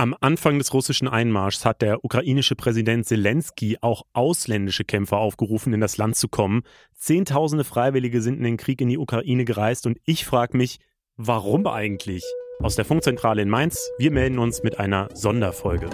Am 0.00 0.16
Anfang 0.18 0.56
des 0.56 0.72
russischen 0.72 1.08
Einmarschs 1.08 1.66
hat 1.66 1.82
der 1.82 2.02
ukrainische 2.06 2.56
Präsident 2.56 3.04
Zelensky 3.04 3.76
auch 3.82 4.04
ausländische 4.14 4.82
Kämpfer 4.82 5.18
aufgerufen, 5.18 5.74
in 5.74 5.82
das 5.82 5.98
Land 5.98 6.16
zu 6.16 6.28
kommen. 6.28 6.62
Zehntausende 6.94 7.64
Freiwillige 7.64 8.22
sind 8.22 8.38
in 8.38 8.44
den 8.44 8.56
Krieg 8.56 8.80
in 8.80 8.88
die 8.88 8.96
Ukraine 8.96 9.44
gereist 9.44 9.86
und 9.86 9.98
ich 10.06 10.24
frage 10.24 10.56
mich, 10.56 10.78
warum 11.18 11.66
eigentlich? 11.66 12.24
Aus 12.60 12.76
der 12.76 12.86
Funkzentrale 12.86 13.42
in 13.42 13.50
Mainz, 13.50 13.90
wir 13.98 14.10
melden 14.10 14.38
uns 14.38 14.62
mit 14.62 14.80
einer 14.80 15.10
Sonderfolge. 15.12 15.90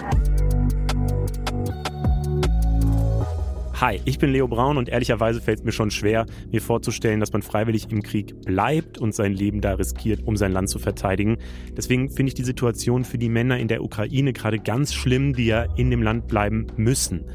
Hi, 3.79 4.01
ich 4.07 4.19
bin 4.19 4.33
Leo 4.33 4.49
Braun 4.49 4.79
und 4.79 4.89
ehrlicherweise 4.89 5.39
fällt 5.39 5.59
es 5.59 5.65
mir 5.67 5.71
schon 5.71 5.91
schwer, 5.91 6.25
mir 6.51 6.63
vorzustellen, 6.63 7.21
dass 7.21 7.35
man 7.35 7.43
freiwillig 7.43 7.91
im 7.91 8.03
Krieg 8.03 8.35
bleibt 8.41 8.97
und 8.97 9.15
sein 9.15 9.35
Leben 9.35 9.61
da 9.61 9.75
riskiert, 9.75 10.23
um 10.25 10.35
sein 10.35 10.53
Land 10.53 10.71
zu 10.71 10.79
verteidigen. 10.79 11.37
Deswegen 11.77 12.09
finde 12.09 12.29
ich 12.29 12.35
die 12.35 12.45
Situation 12.45 13.05
für 13.05 13.19
die 13.19 13.29
Männer 13.29 13.59
in 13.59 13.69
der 13.69 13.85
Ukraine 13.85 14.33
gerade 14.33 14.61
ganz 14.61 14.95
schlimm, 14.95 15.35
die 15.35 15.45
ja 15.45 15.67
in 15.77 15.91
dem 15.91 16.01
Land 16.01 16.27
bleiben 16.27 16.69
müssen. 16.79 17.27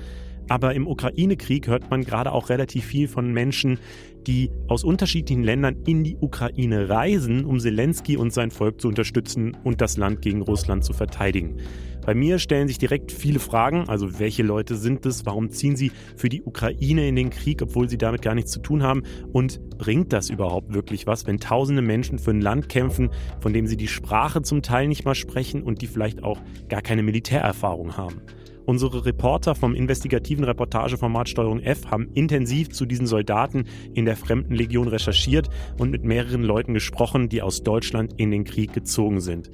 Aber 0.49 0.73
im 0.73 0.87
Ukraine-Krieg 0.87 1.67
hört 1.67 1.91
man 1.91 2.03
gerade 2.03 2.31
auch 2.31 2.49
relativ 2.49 2.85
viel 2.85 3.07
von 3.07 3.31
Menschen, 3.31 3.77
die 4.25 4.49
aus 4.67 4.83
unterschiedlichen 4.83 5.43
Ländern 5.43 5.83
in 5.85 6.03
die 6.03 6.17
Ukraine 6.19 6.89
reisen, 6.89 7.45
um 7.45 7.59
Zelensky 7.59 8.17
und 8.17 8.33
sein 8.33 8.49
Volk 8.49 8.81
zu 8.81 8.87
unterstützen 8.87 9.55
und 9.63 9.79
das 9.79 9.95
Land 9.95 10.23
gegen 10.23 10.41
Russland 10.41 10.83
zu 10.83 10.93
verteidigen. 10.93 11.57
Bei 12.05 12.15
mir 12.15 12.39
stellen 12.39 12.67
sich 12.67 12.79
direkt 12.79 13.11
viele 13.11 13.39
Fragen, 13.39 13.87
also 13.87 14.19
welche 14.19 14.41
Leute 14.41 14.75
sind 14.75 15.05
es, 15.05 15.25
warum 15.25 15.51
ziehen 15.51 15.75
sie 15.75 15.91
für 16.15 16.29
die 16.29 16.41
Ukraine 16.41 17.07
in 17.07 17.15
den 17.15 17.29
Krieg, 17.29 17.61
obwohl 17.61 17.89
sie 17.89 17.97
damit 17.97 18.23
gar 18.23 18.33
nichts 18.33 18.51
zu 18.51 18.59
tun 18.59 18.81
haben 18.81 19.03
und 19.31 19.59
bringt 19.77 20.11
das 20.11 20.29
überhaupt 20.29 20.73
wirklich 20.73 21.05
was, 21.05 21.27
wenn 21.27 21.39
tausende 21.39 21.83
Menschen 21.83 22.17
für 22.17 22.31
ein 22.31 22.41
Land 22.41 22.69
kämpfen, 22.69 23.11
von 23.39 23.53
dem 23.53 23.67
sie 23.67 23.77
die 23.77 23.87
Sprache 23.87 24.41
zum 24.41 24.63
Teil 24.63 24.87
nicht 24.87 25.05
mal 25.05 25.15
sprechen 25.15 25.61
und 25.61 25.81
die 25.81 25.87
vielleicht 25.87 26.23
auch 26.23 26.39
gar 26.69 26.81
keine 26.81 27.03
Militärerfahrung 27.03 27.97
haben. 27.97 28.21
Unsere 28.65 29.05
Reporter 29.05 29.55
vom 29.55 29.75
investigativen 29.75 30.43
Reportageformat 30.43 31.29
Steuerung 31.29 31.59
F 31.59 31.87
haben 31.87 32.09
intensiv 32.13 32.69
zu 32.69 32.85
diesen 32.85 33.07
Soldaten 33.07 33.65
in 33.93 34.05
der 34.05 34.15
Fremdenlegion 34.15 34.87
recherchiert 34.87 35.49
und 35.77 35.91
mit 35.91 36.03
mehreren 36.03 36.43
Leuten 36.43 36.73
gesprochen, 36.73 37.27
die 37.27 37.41
aus 37.41 37.63
Deutschland 37.63 38.13
in 38.17 38.31
den 38.31 38.43
Krieg 38.43 38.73
gezogen 38.73 39.19
sind. 39.19 39.51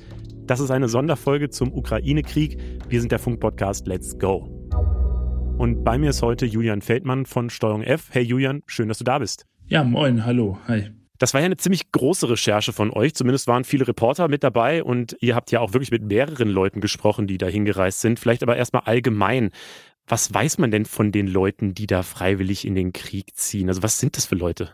Das 0.48 0.62
ist 0.62 0.72
eine 0.72 0.88
Sonderfolge 0.88 1.50
zum 1.50 1.74
Ukraine-Krieg. 1.74 2.58
Wir 2.88 3.02
sind 3.02 3.12
der 3.12 3.20
Funk-Podcast 3.20 3.86
Let's 3.86 4.18
Go. 4.18 4.50
Und 5.58 5.84
bei 5.84 5.98
mir 5.98 6.12
ist 6.12 6.22
heute 6.22 6.46
Julian 6.46 6.82
Feldmann 6.82 7.26
von 7.26 7.50
Steuerung 7.50 7.84
F. 7.84 8.08
Hey 8.12 8.24
Julian, 8.24 8.64
schön, 8.66 8.88
dass 8.88 8.98
du 8.98 9.04
da 9.04 9.20
bist. 9.20 9.46
Ja, 9.66 9.84
moin, 9.84 10.24
hallo, 10.24 10.58
hi. 10.66 10.92
Das 11.18 11.34
war 11.34 11.42
ja 11.42 11.46
eine 11.48 11.58
ziemlich 11.58 11.92
große 11.92 12.30
Recherche 12.30 12.72
von 12.72 12.92
euch. 12.92 13.14
Zumindest 13.14 13.48
waren 13.48 13.66
viele 13.66 13.90
Reporter 13.90 14.30
mit 14.30 14.42
dabei 14.42 14.86
und 14.86 15.18
ihr 15.20 15.36
habt 15.36 15.52
ja 15.52 15.60
auch 15.60 15.74
wirklich 15.74 15.92
mit 15.92 16.04
mehreren 16.04 16.48
Leuten 16.48 16.80
gesprochen, 16.80 17.28
die 17.28 17.38
da 17.38 17.48
hingereist 17.48 18.00
sind. 18.00 18.18
Vielleicht 18.18 18.42
aber 18.42 18.56
erstmal 18.56 18.84
allgemein. 18.84 19.50
Was 20.08 20.34
weiß 20.34 20.60
man 20.60 20.72
denn 20.72 20.86
von 20.86 21.12
den 21.12 21.28
Leuten, 21.28 21.74
die 21.74 21.88
da 21.88 22.04
freiwillig 22.04 22.66
in 22.66 22.74
den 22.74 22.94
Krieg 22.94 23.36
ziehen? 23.36 23.68
Also 23.68 23.84
was 23.84 24.00
sind 24.00 24.16
das 24.16 24.26
für 24.26 24.36
Leute? 24.36 24.72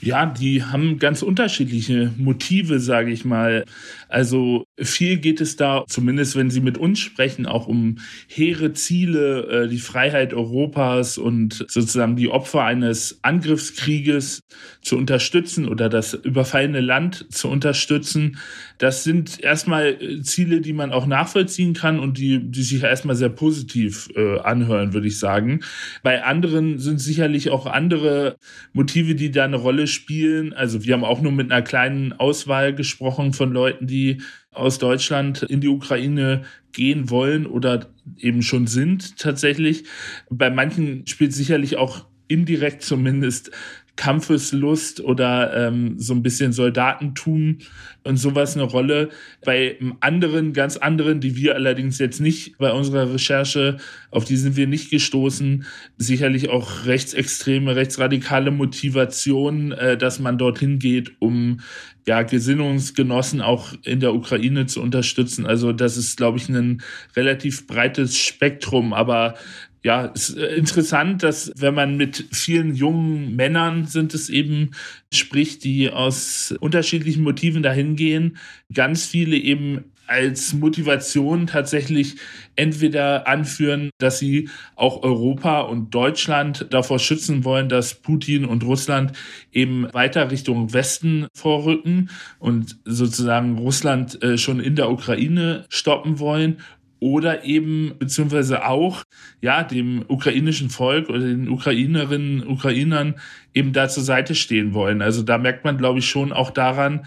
Ja, 0.00 0.26
die 0.26 0.64
haben 0.64 0.98
ganz 0.98 1.22
unterschiedliche 1.22 2.12
Motive, 2.16 2.80
sage 2.80 3.12
ich 3.12 3.24
mal. 3.24 3.64
Also 4.08 4.64
viel 4.78 5.18
geht 5.18 5.40
es 5.40 5.56
da, 5.56 5.84
zumindest 5.88 6.34
wenn 6.36 6.50
Sie 6.50 6.60
mit 6.60 6.78
uns 6.78 6.98
sprechen, 6.98 7.46
auch 7.46 7.68
um 7.68 7.98
hehre 8.26 8.72
Ziele, 8.72 9.64
äh, 9.64 9.68
die 9.68 9.78
Freiheit 9.78 10.34
Europas 10.34 11.16
und 11.16 11.64
sozusagen 11.68 12.16
die 12.16 12.28
Opfer 12.28 12.64
eines 12.64 13.20
Angriffskrieges 13.22 14.40
zu 14.82 14.98
unterstützen 14.98 15.68
oder 15.68 15.88
das 15.88 16.12
überfallene 16.12 16.80
Land 16.80 17.26
zu 17.32 17.48
unterstützen. 17.48 18.38
Das 18.78 19.04
sind 19.04 19.40
erstmal 19.40 19.96
äh, 20.02 20.22
Ziele, 20.22 20.60
die 20.60 20.72
man 20.72 20.92
auch 20.92 21.06
nachvollziehen 21.06 21.72
kann 21.72 22.00
und 22.00 22.18
die, 22.18 22.40
die 22.40 22.62
sich 22.62 22.82
erstmal 22.82 23.16
sehr 23.16 23.30
positiv 23.30 24.08
äh, 24.16 24.40
anhören, 24.40 24.92
würde 24.92 25.06
ich 25.06 25.18
sagen. 25.20 25.60
Bei 26.02 26.24
anderen 26.24 26.78
sind 26.78 27.00
sicherlich 27.00 27.50
auch 27.50 27.66
andere 27.66 28.36
Motive, 28.72 29.14
die 29.14 29.30
da 29.30 29.44
eine 29.44 29.56
Rolle 29.56 29.86
spielen. 29.94 30.52
Also 30.52 30.84
wir 30.84 30.94
haben 30.94 31.04
auch 31.04 31.20
nur 31.20 31.32
mit 31.32 31.50
einer 31.50 31.62
kleinen 31.62 32.12
Auswahl 32.12 32.74
gesprochen 32.74 33.32
von 33.32 33.52
Leuten, 33.52 33.86
die 33.86 34.20
aus 34.50 34.78
Deutschland 34.78 35.42
in 35.42 35.60
die 35.60 35.68
Ukraine 35.68 36.42
gehen 36.72 37.10
wollen 37.10 37.46
oder 37.46 37.88
eben 38.18 38.42
schon 38.42 38.66
sind 38.66 39.16
tatsächlich. 39.16 39.84
Bei 40.30 40.50
manchen 40.50 41.06
spielt 41.06 41.32
sicherlich 41.32 41.76
auch 41.76 42.06
indirekt 42.28 42.82
zumindest 42.82 43.50
Kampfeslust 43.96 45.00
oder 45.00 45.68
ähm, 45.68 45.94
so 45.98 46.14
ein 46.14 46.22
bisschen 46.22 46.52
Soldatentum 46.52 47.58
und 48.02 48.16
sowas 48.16 48.56
eine 48.56 48.64
Rolle. 48.64 49.10
Bei 49.44 49.78
anderen, 50.00 50.52
ganz 50.52 50.76
anderen, 50.76 51.20
die 51.20 51.36
wir 51.36 51.54
allerdings 51.54 51.98
jetzt 51.98 52.20
nicht 52.20 52.58
bei 52.58 52.72
unserer 52.72 53.12
Recherche, 53.12 53.78
auf 54.10 54.24
die 54.24 54.36
sind 54.36 54.56
wir 54.56 54.66
nicht 54.66 54.90
gestoßen, 54.90 55.64
sicherlich 55.96 56.50
auch 56.50 56.86
rechtsextreme, 56.86 57.76
rechtsradikale 57.76 58.50
Motivation, 58.50 59.72
äh, 59.72 59.96
dass 59.96 60.18
man 60.18 60.38
dorthin 60.38 60.78
geht, 60.78 61.12
um 61.20 61.60
ja, 62.06 62.22
Gesinnungsgenossen 62.22 63.40
auch 63.40 63.72
in 63.84 64.00
der 64.00 64.14
Ukraine 64.14 64.66
zu 64.66 64.82
unterstützen. 64.82 65.46
Also 65.46 65.72
das 65.72 65.96
ist, 65.96 66.16
glaube 66.16 66.38
ich, 66.38 66.48
ein 66.48 66.82
relativ 67.16 67.66
breites 67.66 68.18
Spektrum, 68.18 68.92
aber 68.92 69.34
ja, 69.84 70.06
ist 70.06 70.36
äh, 70.36 70.56
interessant, 70.56 71.22
dass 71.22 71.52
wenn 71.56 71.74
man 71.74 71.96
mit 71.96 72.26
vielen 72.32 72.74
jungen 72.74 73.36
Männern 73.36 73.86
sind 73.86 74.14
es 74.14 74.30
eben 74.30 74.70
spricht, 75.12 75.62
die 75.62 75.90
aus 75.90 76.54
unterschiedlichen 76.58 77.22
Motiven 77.22 77.62
dahin 77.62 77.94
gehen, 77.94 78.38
ganz 78.72 79.04
viele 79.06 79.36
eben 79.36 79.84
als 80.06 80.52
Motivation 80.52 81.46
tatsächlich 81.46 82.16
entweder 82.56 83.26
anführen, 83.26 83.90
dass 83.98 84.18
sie 84.18 84.48
auch 84.76 85.02
Europa 85.02 85.60
und 85.60 85.94
Deutschland 85.94 86.66
davor 86.70 86.98
schützen 86.98 87.44
wollen, 87.44 87.68
dass 87.68 87.94
Putin 87.94 88.44
und 88.44 88.64
Russland 88.64 89.12
eben 89.52 89.92
weiter 89.92 90.30
Richtung 90.30 90.72
Westen 90.72 91.26
vorrücken 91.34 92.10
und 92.38 92.76
sozusagen 92.84 93.58
Russland 93.58 94.22
äh, 94.22 94.36
schon 94.36 94.60
in 94.60 94.76
der 94.76 94.90
Ukraine 94.90 95.64
stoppen 95.68 96.18
wollen 96.18 96.58
oder 97.04 97.44
eben 97.44 97.92
beziehungsweise 97.98 98.64
auch 98.66 99.04
ja 99.42 99.62
dem 99.62 100.06
ukrainischen 100.08 100.70
Volk 100.70 101.10
oder 101.10 101.18
den 101.18 101.50
Ukrainerinnen 101.50 102.48
Ukrainern 102.48 103.16
eben 103.52 103.74
da 103.74 103.90
zur 103.90 104.02
Seite 104.02 104.34
stehen 104.34 104.72
wollen. 104.72 105.02
Also 105.02 105.22
da 105.22 105.36
merkt 105.36 105.66
man, 105.66 105.76
glaube 105.76 105.98
ich, 105.98 106.08
schon 106.08 106.32
auch 106.32 106.50
daran, 106.50 107.06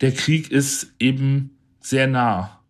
der 0.00 0.10
Krieg 0.10 0.50
ist 0.50 0.92
eben 0.98 1.56
sehr 1.78 2.08
nah. 2.08 2.60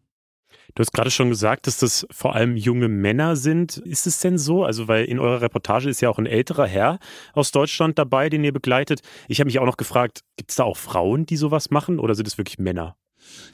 Du 0.75 0.83
hast 0.83 0.93
gerade 0.93 1.11
schon 1.11 1.31
gesagt, 1.31 1.67
dass 1.67 1.79
das 1.79 2.07
vor 2.11 2.35
allem 2.35 2.59
junge 2.59 2.89
Männer 2.89 3.37
sind. 3.37 3.79
Ist 3.79 4.07
es 4.07 4.21
denn 4.21 4.37
so? 4.37 4.63
Also, 4.63 4.87
weil 4.87 5.07
in 5.07 5.19
eurer 5.19 5.41
Reportage 5.41 5.89
ist 5.89 6.03
ja 6.03 6.11
auch 6.11 6.19
ein 6.19 6.27
älterer 6.27 6.67
Herr 6.67 6.99
aus 7.33 7.53
Deutschland 7.53 7.99
dabei, 7.99 8.29
den 8.29 8.45
ihr 8.45 8.53
begleitet. 8.53 9.01
Ich 9.29 9.41
habe 9.41 9.47
mich 9.47 9.59
auch 9.59 9.65
noch 9.65 9.79
gefragt, 9.79 10.21
gibt 10.37 10.51
es 10.51 10.57
da 10.57 10.65
auch 10.65 10.77
Frauen, 10.77 11.25
die 11.25 11.39
sowas 11.39 11.71
machen 11.71 11.99
oder 11.99 12.15
sind 12.15 12.29
es 12.29 12.37
wirklich 12.37 12.59
Männer? 12.59 12.97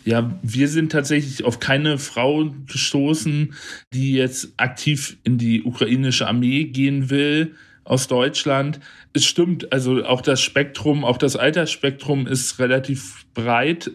Ja, 0.05 0.38
wir 0.43 0.69
sind 0.69 0.91
tatsächlich 0.91 1.44
auf 1.44 1.60
keine 1.60 1.99
Frau 1.99 2.53
gestoßen, 2.66 3.55
die 3.93 4.15
jetzt 4.15 4.53
aktiv 4.56 5.16
in 5.22 5.38
die 5.38 5.62
ukrainische 5.62 6.27
Armee 6.27 6.65
gehen 6.65 7.09
will 7.09 7.55
aus 7.84 8.09
Deutschland. 8.09 8.81
Es 9.12 9.25
stimmt, 9.25 9.72
also 9.72 10.05
auch 10.05 10.22
das 10.22 10.41
Spektrum, 10.41 11.05
auch 11.05 11.19
das 11.19 11.37
Altersspektrum 11.37 12.27
ist 12.27 12.59
relativ 12.59 13.27
breit. 13.34 13.91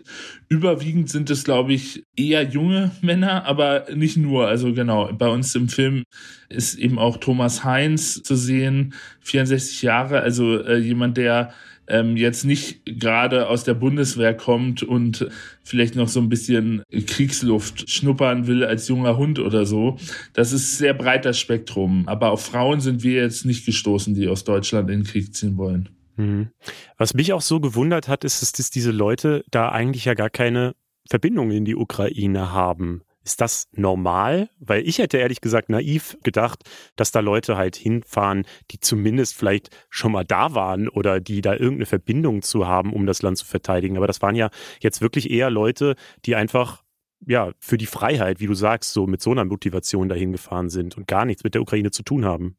Überwiegend 0.50 1.10
sind 1.10 1.30
es, 1.30 1.44
glaube 1.44 1.74
ich, 1.74 2.04
eher 2.16 2.44
junge 2.44 2.92
Männer, 3.02 3.46
aber 3.46 3.86
nicht 3.94 4.18
nur. 4.18 4.48
Also 4.48 4.74
genau, 4.74 5.12
bei 5.14 5.28
uns 5.28 5.56
im 5.56 5.70
Film 5.70 6.04
ist 6.50 6.76
eben 6.76 7.00
auch 7.00 7.18
Thomas 7.18 7.64
Heinz 7.64 8.22
zu 8.22 8.36
sehen, 8.36 8.94
64 9.22 9.82
Jahre, 9.82 10.22
also 10.22 10.62
äh, 10.64 10.78
jemand, 10.78 11.18
der 11.18 11.54
ähm, 11.88 12.18
jetzt 12.18 12.44
nicht 12.44 12.86
gerade 12.86 13.48
aus 13.48 13.64
der 13.64 13.74
Bundeswehr 13.74 14.34
kommt 14.36 14.84
und 14.84 15.28
vielleicht 15.64 15.96
noch 15.96 16.08
so 16.08 16.20
ein 16.20 16.30
bisschen 16.30 16.84
Kriegsluft 16.92 17.90
schnuppern 17.90 18.48
will 18.48 18.64
als 18.64 18.88
junger 18.88 19.18
Hund 19.18 19.40
oder 19.40 19.66
so. 19.66 19.98
Das 20.34 20.52
ist 20.52 20.78
sehr 20.78 20.94
breit 20.94 21.26
das 21.26 21.40
Spektrum. 21.40 22.08
Aber 22.08 22.32
auf 22.32 22.46
Frauen 22.46 22.82
sind 22.82 23.04
wir 23.04 23.22
jetzt 23.22 23.46
nicht 23.46 23.66
gestoßen, 23.66 24.14
die 24.14 24.28
aus 24.28 24.44
Deutschland 24.44 24.90
in 24.90 25.02
den 25.02 25.06
Krieg 25.06 25.34
ziehen 25.34 25.58
wollen. 25.58 25.90
Mhm. 26.18 26.50
Was 26.98 27.14
mich 27.14 27.34
auch 27.34 27.42
so 27.42 27.60
gewundert 27.60 28.08
hat, 28.08 28.24
ist, 28.24 28.60
dass 28.60 28.70
diese 28.70 28.92
Leute 28.92 29.44
da 29.52 29.70
eigentlich 29.70 30.06
ja 30.06 30.14
gar 30.14 30.30
keine 30.30 30.76
Verbindung 31.10 31.52
in 31.52 31.66
die 31.66 31.76
Ukraine 31.76 32.52
haben. 32.52 33.02
Ist 33.28 33.42
das 33.42 33.68
normal? 33.74 34.50
Weil 34.58 34.88
ich 34.88 35.00
hätte 35.00 35.18
ehrlich 35.18 35.42
gesagt 35.42 35.68
naiv 35.68 36.18
gedacht, 36.24 36.64
dass 36.96 37.12
da 37.12 37.20
Leute 37.20 37.58
halt 37.58 37.76
hinfahren, 37.76 38.46
die 38.72 38.80
zumindest 38.80 39.36
vielleicht 39.36 39.70
schon 39.90 40.14
mal 40.14 40.24
da 40.24 40.56
waren 40.56 40.88
oder 40.88 41.20
die 41.20 41.42
da 41.42 41.52
irgendeine 41.52 41.88
Verbindung 41.88 42.42
zu 42.42 42.68
haben, 42.68 42.94
um 42.94 43.06
das 43.06 43.22
Land 43.24 43.38
zu 43.38 43.46
verteidigen. 43.46 43.98
Aber 43.98 44.08
das 44.08 44.22
waren 44.22 44.36
ja 44.36 44.50
jetzt 44.80 45.02
wirklich 45.02 45.30
eher 45.30 45.50
Leute, 45.50 45.96
die 46.26 46.36
einfach 46.36 46.86
ja, 47.26 47.52
für 47.60 47.78
die 47.78 47.86
Freiheit, 47.86 48.40
wie 48.40 48.48
du 48.48 48.54
sagst, 48.54 48.94
so 48.94 49.08
mit 49.08 49.22
so 49.22 49.32
einer 49.32 49.44
Motivation 49.44 50.08
dahin 50.08 50.32
gefahren 50.32 50.70
sind 50.70 50.96
und 50.96 51.06
gar 51.06 51.26
nichts 51.26 51.44
mit 51.44 51.54
der 51.54 51.62
Ukraine 51.62 51.92
zu 51.92 52.04
tun 52.04 52.24
haben. 52.24 52.56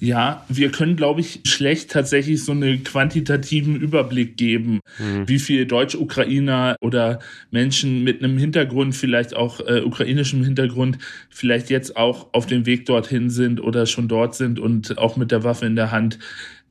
Ja, 0.00 0.44
wir 0.48 0.72
können, 0.72 0.96
glaube 0.96 1.20
ich, 1.20 1.40
schlecht 1.44 1.92
tatsächlich 1.92 2.44
so 2.44 2.50
einen 2.50 2.82
quantitativen 2.82 3.76
Überblick 3.76 4.36
geben, 4.36 4.80
mhm. 4.98 5.28
wie 5.28 5.38
viele 5.38 5.64
Deutsch-Ukrainer 5.64 6.74
oder 6.80 7.20
Menschen 7.52 8.02
mit 8.02 8.22
einem 8.22 8.36
Hintergrund, 8.36 8.96
vielleicht 8.96 9.36
auch 9.36 9.60
äh, 9.60 9.80
ukrainischem 9.82 10.42
Hintergrund, 10.42 10.98
vielleicht 11.30 11.70
jetzt 11.70 11.96
auch 11.96 12.30
auf 12.32 12.46
dem 12.46 12.66
Weg 12.66 12.86
dorthin 12.86 13.30
sind 13.30 13.60
oder 13.60 13.86
schon 13.86 14.08
dort 14.08 14.34
sind 14.34 14.58
und 14.58 14.98
auch 14.98 15.16
mit 15.16 15.30
der 15.30 15.44
Waffe 15.44 15.66
in 15.66 15.76
der 15.76 15.92
Hand 15.92 16.18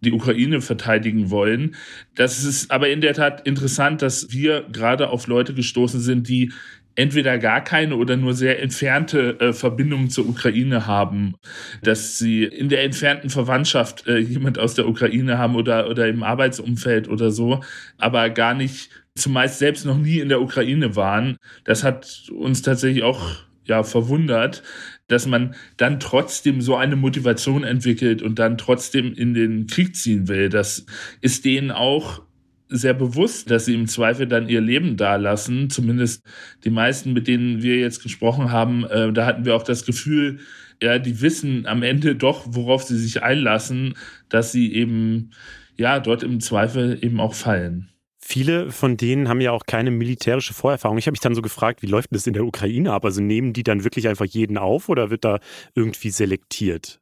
die 0.02 0.12
Ukraine 0.12 0.62
verteidigen 0.62 1.30
wollen. 1.30 1.76
Das 2.16 2.44
ist 2.44 2.72
aber 2.72 2.90
in 2.90 3.02
der 3.02 3.14
Tat 3.14 3.48
interessant, 3.48 4.02
dass 4.02 4.32
wir 4.32 4.66
gerade 4.72 5.10
auf 5.10 5.28
Leute 5.28 5.54
gestoßen 5.54 6.02
sind, 6.02 6.28
die 6.28 6.52
entweder 6.96 7.38
gar 7.38 7.64
keine 7.64 7.96
oder 7.96 8.18
nur 8.18 8.34
sehr 8.34 8.62
entfernte 8.62 9.40
äh, 9.40 9.54
Verbindungen 9.54 10.10
zur 10.10 10.28
Ukraine 10.28 10.88
haben, 10.88 11.36
dass 11.84 12.18
sie 12.18 12.44
in 12.44 12.70
der 12.70 12.84
entfernten 12.84 13.30
Verwandtschaft 13.30 14.08
äh, 14.08 14.18
jemand 14.18 14.60
aus 14.60 14.74
der 14.74 14.88
Ukraine 14.88 15.38
haben 15.38 15.56
oder, 15.56 15.90
oder 15.90 16.08
im 16.08 16.24
Arbeitsumfeld 16.24 17.08
oder 17.08 17.32
so, 17.32 17.62
aber 17.98 18.30
gar 18.30 18.54
nicht 18.54 18.90
zumeist 19.16 19.60
selbst 19.60 19.86
noch 19.86 19.98
nie 19.98 20.20
in 20.20 20.30
der 20.30 20.42
Ukraine 20.42 20.96
waren. 20.96 21.38
Das 21.64 21.84
hat 21.84 22.30
uns 22.32 22.62
tatsächlich 22.62 23.04
auch 23.04 23.44
ja 23.66 23.84
verwundert, 23.84 24.64
dass 25.08 25.28
man 25.28 25.56
dann 25.78 26.00
trotzdem 26.00 26.62
so 26.62 26.76
eine 26.76 26.96
Motivation 26.96 27.64
entwickelt 27.64 28.22
und 28.22 28.40
dann 28.40 28.58
trotzdem 28.58 29.14
in 29.14 29.34
den 29.34 29.68
Krieg 29.68 29.96
ziehen 29.96 30.28
will. 30.28 30.50
Das 30.50 30.86
ist 31.20 31.46
denen 31.46 31.72
auch 31.72 32.24
sehr 32.72 32.94
bewusst, 32.94 33.52
dass 33.52 33.66
sie 33.66 33.76
im 33.76 33.88
Zweifel 33.88 34.28
dann 34.28 34.50
ihr 34.50 34.62
Leben 34.62 34.98
dalassen. 34.98 35.70
Zumindest 35.70 36.24
die 36.64 36.70
meisten, 36.70 37.14
mit 37.14 37.28
denen 37.28 37.62
wir 37.62 37.78
jetzt 37.78 38.02
gesprochen 38.02 38.52
haben, 38.52 38.86
äh, 38.86 39.12
da 39.12 39.26
hatten 39.26 39.46
wir 39.46 39.56
auch 39.56 39.64
das 39.64 39.86
Gefühl, 39.86 40.40
ja, 40.82 40.98
die 40.98 41.22
wissen 41.22 41.68
am 41.68 41.84
Ende 41.84 42.16
doch, 42.16 42.46
worauf 42.48 42.84
sie 42.84 42.98
sich 42.98 43.22
einlassen, 43.22 43.96
dass 44.30 44.52
sie 44.52 44.74
eben, 44.74 45.32
ja, 45.78 46.00
dort 46.00 46.24
im 46.24 46.40
Zweifel 46.40 46.98
eben 47.02 47.20
auch 47.20 47.36
fallen. 47.36 47.90
Viele 48.24 48.72
von 48.72 48.98
denen 48.98 49.28
haben 49.28 49.42
ja 49.42 49.52
auch 49.52 49.66
keine 49.66 49.92
militärische 49.92 50.54
Vorerfahrung. 50.54 50.98
Ich 50.98 51.06
habe 51.06 51.14
mich 51.14 51.20
dann 51.20 51.36
so 51.36 51.42
gefragt, 51.42 51.82
wie 51.82 51.88
läuft 51.88 52.10
das 52.12 52.28
in 52.28 52.34
der 52.34 52.46
Ukraine 52.46 52.94
ab? 52.94 53.04
Also 53.04 53.22
nehmen 53.22 53.52
die 53.52 53.64
dann 53.64 53.84
wirklich 53.84 54.08
einfach 54.08 54.26
jeden 54.26 54.58
auf 54.58 54.90
oder 54.90 55.10
wird 55.10 55.26
da 55.26 55.40
irgendwie 55.76 56.12
selektiert? 56.12 57.02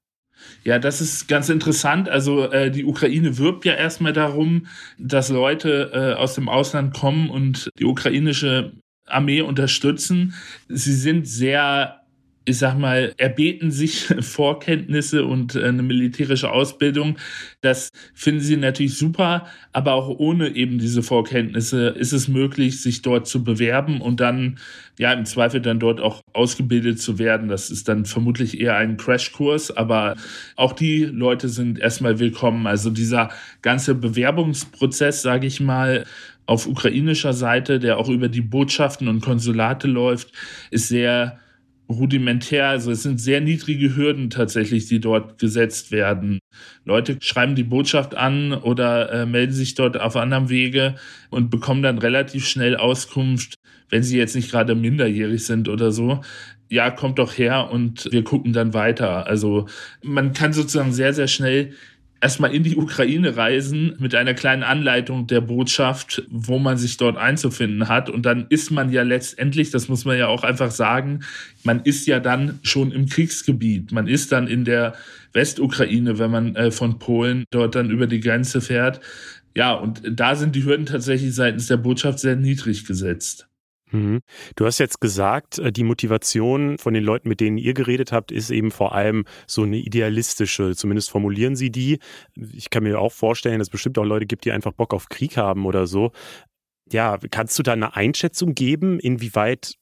Ja, 0.64 0.80
das 0.80 1.02
ist 1.02 1.28
ganz 1.28 1.50
interessant. 1.50 2.10
Also 2.10 2.52
äh, 2.52 2.72
die 2.72 2.86
Ukraine 2.86 3.38
wirbt 3.38 3.66
ja 3.66 3.74
erstmal 3.74 4.14
darum, 4.14 4.68
dass 4.98 5.30
Leute 5.30 5.92
äh, 5.94 6.20
aus 6.20 6.36
dem 6.36 6.50
Ausland 6.50 6.94
kommen 6.94 7.30
und 7.30 7.70
die 7.80 7.86
ukrainische 7.86 8.74
Armee 9.06 9.42
unterstützen. 9.42 10.34
Sie 10.68 10.94
sind 10.94 11.28
sehr 11.28 12.02
ich 12.50 12.58
sag 12.58 12.78
mal, 12.78 13.14
erbeten 13.18 13.72
sich 13.72 14.06
Vorkenntnisse 14.20 15.26
und 15.26 15.56
äh, 15.56 15.66
eine 15.66 15.84
militärische 15.84 16.52
Ausbildung. 16.52 17.18
Das 17.62 17.90
finden 18.14 18.42
sie 18.42 18.58
natürlich 18.58 18.98
super, 18.98 19.46
aber 19.72 19.94
auch 19.94 20.10
ohne 20.10 20.56
eben 20.56 20.80
diese 20.80 21.04
Vorkenntnisse 21.04 21.90
ist 21.90 22.12
es 22.12 22.28
möglich, 22.28 22.82
sich 22.82 23.02
dort 23.02 23.28
zu 23.28 23.44
bewerben 23.44 24.02
und 24.02 24.20
dann, 24.20 24.58
ja, 24.98 25.14
im 25.14 25.26
Zweifel 25.26 25.62
dann 25.62 25.80
dort 25.80 26.02
auch 26.02 26.22
ausgebildet 26.34 27.00
zu 27.00 27.20
werden. 27.20 27.50
Das 27.50 27.70
ist 27.70 27.88
dann 27.88 28.06
vermutlich 28.06 28.60
eher 28.60 28.76
ein 28.76 28.98
Crashkurs, 28.98 29.72
aber 29.72 30.16
auch 30.56 30.74
die 30.74 31.06
Leute 31.06 31.50
sind 31.50 31.80
erstmal 31.80 32.20
willkommen. 32.20 32.66
Also 32.66 32.90
dieser 32.90 33.30
ganze 33.62 33.94
Bewerbungsprozess, 33.94 35.22
sage 35.22 35.46
ich 35.46 35.60
mal, 35.60 36.06
auf 36.48 36.66
ukrainischer 36.66 37.34
Seite, 37.34 37.78
der 37.78 38.00
auch 38.00 38.10
über 38.10 38.28
die 38.28 38.42
Botschaften 38.42 39.08
und 39.08 39.22
Konsulate 39.22 39.88
läuft, 39.88 40.32
ist 40.72 40.88
sehr 40.88 41.40
rudimentär. 41.90 42.68
Also 42.68 42.92
es 42.92 43.04
sind 43.04 43.20
sehr 43.20 43.42
niedrige 43.42 43.96
Hürden 43.96 44.30
tatsächlich, 44.30 44.88
die 44.88 45.00
dort 45.00 45.40
gesetzt 45.40 45.92
werden. 45.92 46.40
Leute 46.86 47.18
schreiben 47.22 47.56
die 47.56 47.64
Botschaft 47.64 48.16
an 48.16 48.54
oder 48.54 49.12
äh, 49.12 49.26
melden 49.26 49.54
sich 49.54 49.76
dort 49.76 50.00
auf 50.00 50.16
anderem 50.16 50.50
Wege 50.50 50.96
und 51.30 51.50
bekommen 51.50 51.82
dann 51.82 51.98
relativ 51.98 52.48
schnell 52.48 52.78
Auskunft, 52.78 53.56
wenn 53.90 54.04
sie 54.04 54.18
jetzt 54.18 54.36
nicht 54.36 54.52
gerade 54.52 54.76
minderjährig 54.76 55.46
sind 55.46 55.68
oder 55.68 55.92
so. 55.92 56.22
Ja, 56.70 56.92
kommt 56.92 57.18
doch 57.18 57.38
her 57.38 57.72
und 57.72 58.08
wir 58.12 58.24
gucken 58.24 58.54
dann 58.54 58.76
weiter. 58.76 59.26
Also 59.26 59.68
man 60.04 60.34
kann 60.34 60.54
sozusagen 60.54 60.94
sehr, 60.94 61.14
sehr 61.14 61.28
schnell 61.28 61.74
erstmal 62.22 62.54
in 62.54 62.64
die 62.64 62.76
Ukraine 62.76 63.38
reisen 63.38 63.96
mit 64.00 64.14
einer 64.16 64.34
kleinen 64.34 64.64
Anleitung 64.64 65.28
der 65.28 65.42
Botschaft, 65.42 66.24
wo 66.30 66.60
man 66.60 66.78
sich 66.78 66.98
dort 66.98 67.18
einzufinden 67.18 67.88
hat. 67.88 68.10
Und 68.10 68.26
dann 68.26 68.48
ist 68.50 68.72
man 68.72 68.92
ja 68.92 69.04
letztendlich, 69.04 69.72
das 69.72 69.88
muss 69.88 70.06
man 70.06 70.18
ja 70.18 70.28
auch 70.28 70.44
einfach 70.44 70.72
sagen, 70.72 71.22
man 71.64 71.82
ist 71.82 72.08
ja 72.08 72.20
dann 72.20 72.60
schon 72.64 72.92
im 72.92 73.08
Kriegsgebiet. 73.08 73.92
Man 73.92 74.08
ist 74.08 74.32
dann 74.32 74.48
in 74.48 74.66
der 74.66 74.94
Westukraine, 75.34 76.20
wenn 76.20 76.32
man 76.32 76.56
äh, 76.56 76.72
von 76.72 77.00
Polen 77.00 77.46
dort 77.52 77.76
dann 77.76 77.90
über 77.90 78.08
die 78.08 78.20
Grenze 78.20 78.62
fährt. 78.62 79.00
Ja, 79.56 79.74
und 79.74 80.02
da 80.10 80.36
sind 80.36 80.56
die 80.56 80.64
Hürden 80.64 80.86
tatsächlich 80.86 81.34
seitens 81.34 81.68
der 81.68 81.78
Botschaft 81.78 82.20
sehr 82.20 82.36
niedrig 82.36 82.86
gesetzt. 82.86 83.49
Mhm. 83.92 84.22
Du 84.56 84.66
hast 84.66 84.78
jetzt 84.78 85.02
gesagt, 85.02 85.60
äh, 85.60 85.72
die 85.72 85.84
Motivation 85.84 86.78
von 86.78 86.94
den 86.94 87.04
Leuten, 87.04 87.30
mit 87.30 87.40
denen 87.40 87.58
ihr 87.58 87.74
geredet 87.74 88.12
habt, 88.12 88.32
ist 88.32 88.52
eben 88.52 88.72
vor 88.72 88.94
allem 88.94 89.26
so 89.48 89.64
eine 89.64 89.78
idealistische. 89.78 90.76
Zumindest 90.76 91.10
formulieren 91.10 91.56
sie 91.56 91.72
die. 91.72 92.00
Ich 92.36 92.70
kann 92.70 92.84
mir 92.84 93.00
auch 93.00 93.12
vorstellen, 93.12 93.60
dass 93.60 93.68
es 93.68 93.72
bestimmt 93.72 93.98
auch 93.98 94.04
Leute 94.04 94.26
gibt, 94.26 94.46
die 94.46 94.52
einfach 94.52 94.74
Bock 94.74 94.94
auf 94.94 95.10
Krieg 95.10 95.38
haben 95.38 95.66
oder 95.66 95.88
so. 95.88 96.12
Ja, 96.92 97.18
kannst 97.32 97.58
du 97.60 97.64
da 97.64 97.74
eine 97.74 97.96
Einschätzung 97.96 98.56
geben, 98.56 99.00
inwieweit, 99.00 99.76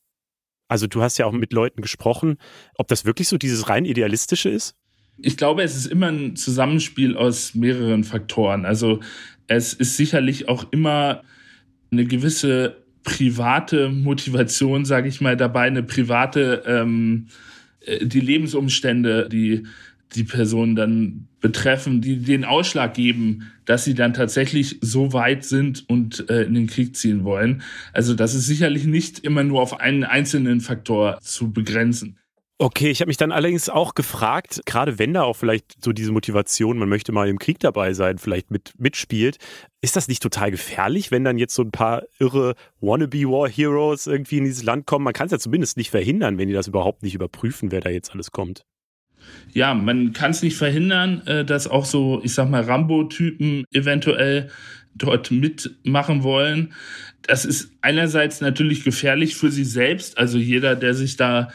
also 0.68 0.88
du 0.88 1.02
hast 1.02 1.18
ja 1.18 1.26
auch 1.26 1.32
mit 1.32 1.54
Leuten 1.54 1.82
gesprochen, 1.82 2.38
ob 2.76 2.88
das 2.90 3.06
wirklich 3.06 3.28
so 3.30 3.38
dieses 3.38 3.70
rein 3.70 3.86
idealistische 3.86 4.50
ist? 4.50 4.76
Ich 5.20 5.38
glaube, 5.38 5.64
es 5.64 5.76
ist 5.76 5.88
immer 5.88 6.08
ein 6.08 6.36
Zusammenspiel 6.36 7.18
aus 7.18 7.56
mehreren 7.56 8.04
Faktoren. 8.04 8.66
Also 8.66 9.00
es 9.48 9.74
ist 9.74 9.98
sicherlich 9.98 10.48
auch 10.48 10.66
immer 10.72 11.24
eine 11.92 12.06
gewisse 12.06 12.87
private 13.08 13.88
Motivation, 13.88 14.84
sage 14.84 15.08
ich 15.08 15.22
mal, 15.22 15.38
dabei, 15.38 15.62
eine 15.62 15.82
private, 15.82 16.64
ähm, 16.68 17.28
äh, 17.80 18.06
die 18.06 18.20
Lebensumstände, 18.20 19.30
die 19.30 19.64
die 20.16 20.26
Person 20.26 20.76
dann 20.76 21.28
betreffen, 21.40 22.02
die 22.02 22.18
den 22.18 22.44
Ausschlag 22.44 22.94
geben, 22.94 23.52
dass 23.66 23.86
sie 23.86 23.94
dann 23.94 24.14
tatsächlich 24.14 24.78
so 24.82 25.14
weit 25.14 25.46
sind 25.46 25.86
und 25.90 26.30
äh, 26.30 26.44
in 26.44 26.54
den 26.54 26.68
Krieg 26.68 26.96
ziehen 26.96 27.24
wollen. 27.24 27.62
Also 27.94 28.14
das 28.14 28.34
ist 28.34 28.46
sicherlich 28.46 28.86
nicht 28.86 29.20
immer 29.20 29.44
nur 29.44 29.62
auf 29.62 29.80
einen 29.80 30.04
einzelnen 30.04 30.60
Faktor 30.60 31.20
zu 31.22 31.52
begrenzen. 31.52 32.18
Okay, 32.60 32.90
ich 32.90 33.02
habe 33.02 33.10
mich 33.10 33.18
dann 33.18 33.32
allerdings 33.32 33.70
auch 33.70 33.94
gefragt, 33.94 34.62
gerade 34.66 34.98
wenn 34.98 35.14
da 35.14 35.22
auch 35.22 35.36
vielleicht 35.36 35.84
so 35.84 35.94
diese 35.94 36.12
Motivation, 36.12 36.80
man 36.80 36.90
möchte 36.90 37.12
mal 37.12 37.30
im 37.30 37.38
Krieg 37.38 37.60
dabei 37.60 37.94
sein, 37.94 38.18
vielleicht 38.18 38.50
mit, 38.50 38.74
mitspielt, 38.80 39.38
ist 39.80 39.96
das 39.96 40.08
nicht 40.08 40.24
total 40.24 40.50
gefährlich, 40.50 41.12
wenn 41.12 41.24
dann 41.24 41.38
jetzt 41.38 41.54
so 41.54 41.62
ein 41.62 41.70
paar 41.70 42.04
irre 42.18 42.56
Wannabe-War-Heroes 42.82 44.08
irgendwie 44.08 44.40
in 44.40 44.46
dieses 44.46 44.64
Land 44.64 44.88
kommen? 44.88 45.04
Man 45.04 45.14
kann 45.14 45.28
es 45.28 45.34
ja 45.34 45.38
zumindest 45.38 45.78
nicht 45.78 45.92
verhindern, 45.92 46.40
wenn 46.40 46.48
die 46.48 46.54
das 46.56 46.68
überhaupt 46.68 47.04
nicht 47.04 47.14
überprüfen, 47.14 47.72
wer 47.72 47.82
da 47.82 47.92
jetzt 47.92 48.12
alles 48.12 48.32
kommt. 48.32 48.64
Ja, 49.54 49.76
man 49.76 50.14
kann 50.14 50.32
es 50.32 50.42
nicht 50.42 50.58
verhindern, 50.58 51.22
äh, 51.28 51.46
dass 51.46 51.68
auch 51.68 51.86
so, 51.86 52.22
ich 52.24 52.34
sag 52.34 52.50
mal, 52.50 52.64
Rambo-Typen 52.64 53.66
eventuell 53.72 54.50
dort 54.96 55.30
mitmachen 55.30 56.24
wollen. 56.24 56.74
Das 57.22 57.46
ist 57.46 57.72
einerseits 57.82 58.42
natürlich 58.42 58.84
gefährlich 58.84 59.36
für 59.36 59.52
sie 59.52 59.64
selbst, 59.66 60.18
also 60.18 60.40
jeder, 60.40 60.76
der 60.76 60.96
sich 60.96 61.18
da 61.18 61.50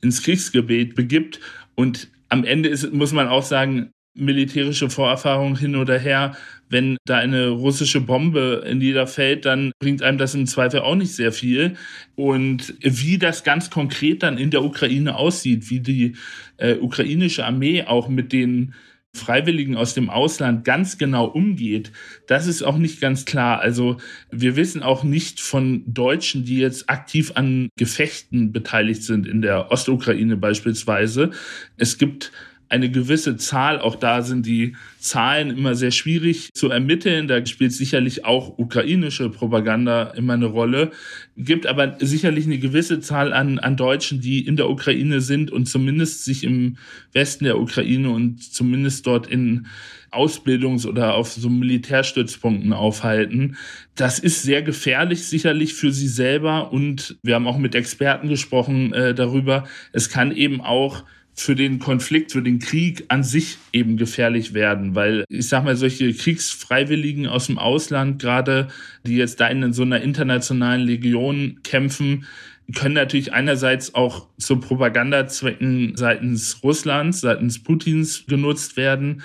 ins 0.00 0.22
Kriegsgebet 0.22 0.94
begibt. 0.94 1.40
Und 1.74 2.08
am 2.28 2.44
Ende 2.44 2.68
ist, 2.68 2.92
muss 2.92 3.12
man 3.12 3.28
auch 3.28 3.42
sagen, 3.42 3.90
militärische 4.14 4.90
Vorerfahrung 4.90 5.56
hin 5.56 5.76
oder 5.76 5.98
her. 5.98 6.36
Wenn 6.68 6.98
da 7.06 7.16
eine 7.16 7.48
russische 7.48 8.00
Bombe 8.00 8.64
in 8.68 8.80
jeder 8.80 9.06
fällt, 9.06 9.46
dann 9.46 9.72
bringt 9.78 10.02
einem 10.02 10.18
das 10.18 10.34
im 10.34 10.46
Zweifel 10.46 10.80
auch 10.80 10.96
nicht 10.96 11.14
sehr 11.14 11.32
viel. 11.32 11.76
Und 12.14 12.74
wie 12.80 13.16
das 13.16 13.44
ganz 13.44 13.70
konkret 13.70 14.22
dann 14.22 14.36
in 14.36 14.50
der 14.50 14.62
Ukraine 14.62 15.16
aussieht, 15.16 15.70
wie 15.70 15.80
die 15.80 16.16
äh, 16.58 16.74
ukrainische 16.74 17.46
Armee 17.46 17.84
auch 17.84 18.08
mit 18.08 18.32
den 18.32 18.74
Freiwilligen 19.18 19.76
aus 19.76 19.94
dem 19.94 20.08
Ausland 20.08 20.64
ganz 20.64 20.98
genau 20.98 21.26
umgeht, 21.26 21.92
das 22.26 22.46
ist 22.46 22.62
auch 22.62 22.78
nicht 22.78 23.00
ganz 23.00 23.24
klar. 23.24 23.60
Also 23.60 23.98
wir 24.30 24.56
wissen 24.56 24.82
auch 24.82 25.04
nicht 25.04 25.40
von 25.40 25.82
Deutschen, 25.86 26.44
die 26.44 26.58
jetzt 26.58 26.88
aktiv 26.88 27.32
an 27.34 27.68
Gefechten 27.76 28.52
beteiligt 28.52 29.02
sind 29.02 29.26
in 29.26 29.42
der 29.42 29.70
Ostukraine 29.70 30.36
beispielsweise. 30.36 31.30
Es 31.76 31.98
gibt 31.98 32.32
eine 32.68 32.90
gewisse 32.90 33.36
Zahl. 33.36 33.80
Auch 33.80 33.96
da 33.96 34.22
sind 34.22 34.46
die 34.46 34.76
Zahlen 34.98 35.50
immer 35.50 35.74
sehr 35.74 35.90
schwierig 35.90 36.50
zu 36.52 36.68
ermitteln. 36.70 37.28
Da 37.28 37.44
spielt 37.46 37.72
sicherlich 37.72 38.24
auch 38.24 38.58
ukrainische 38.58 39.30
Propaganda 39.30 40.10
immer 40.10 40.34
eine 40.34 40.46
Rolle. 40.46 40.90
Gibt 41.36 41.66
aber 41.66 41.96
sicherlich 42.00 42.46
eine 42.46 42.58
gewisse 42.58 43.00
Zahl 43.00 43.32
an, 43.32 43.58
an 43.58 43.76
Deutschen, 43.76 44.20
die 44.20 44.46
in 44.46 44.56
der 44.56 44.68
Ukraine 44.68 45.20
sind 45.20 45.50
und 45.50 45.66
zumindest 45.66 46.24
sich 46.24 46.44
im 46.44 46.76
Westen 47.12 47.44
der 47.44 47.58
Ukraine 47.58 48.10
und 48.10 48.42
zumindest 48.42 49.06
dort 49.06 49.26
in 49.26 49.66
Ausbildungs- 50.10 50.86
oder 50.86 51.14
auf 51.14 51.32
so 51.32 51.50
Militärstützpunkten 51.50 52.72
aufhalten. 52.72 53.56
Das 53.94 54.18
ist 54.18 54.42
sehr 54.42 54.62
gefährlich 54.62 55.26
sicherlich 55.26 55.74
für 55.74 55.92
sie 55.92 56.08
selber 56.08 56.72
und 56.72 57.18
wir 57.22 57.34
haben 57.34 57.46
auch 57.46 57.58
mit 57.58 57.74
Experten 57.74 58.28
gesprochen 58.28 58.92
äh, 58.94 59.14
darüber. 59.14 59.64
Es 59.92 60.08
kann 60.08 60.32
eben 60.34 60.60
auch 60.60 61.04
für 61.40 61.54
den 61.54 61.78
Konflikt, 61.78 62.32
für 62.32 62.42
den 62.42 62.58
Krieg 62.58 63.04
an 63.08 63.22
sich 63.22 63.58
eben 63.72 63.96
gefährlich 63.96 64.54
werden, 64.54 64.94
weil 64.94 65.24
ich 65.28 65.48
sag 65.48 65.64
mal, 65.64 65.76
solche 65.76 66.12
Kriegsfreiwilligen 66.12 67.26
aus 67.26 67.46
dem 67.46 67.58
Ausland 67.58 68.20
gerade, 68.20 68.68
die 69.04 69.16
jetzt 69.16 69.40
da 69.40 69.46
in 69.46 69.72
so 69.72 69.82
einer 69.82 70.00
internationalen 70.00 70.82
Legion 70.82 71.60
kämpfen, 71.62 72.26
können 72.74 72.94
natürlich 72.94 73.32
einerseits 73.32 73.94
auch 73.94 74.26
zu 74.38 74.58
Propagandazwecken 74.58 75.96
seitens 75.96 76.62
Russlands, 76.62 77.20
seitens 77.20 77.62
Putins 77.62 78.26
genutzt 78.26 78.76
werden, 78.76 79.22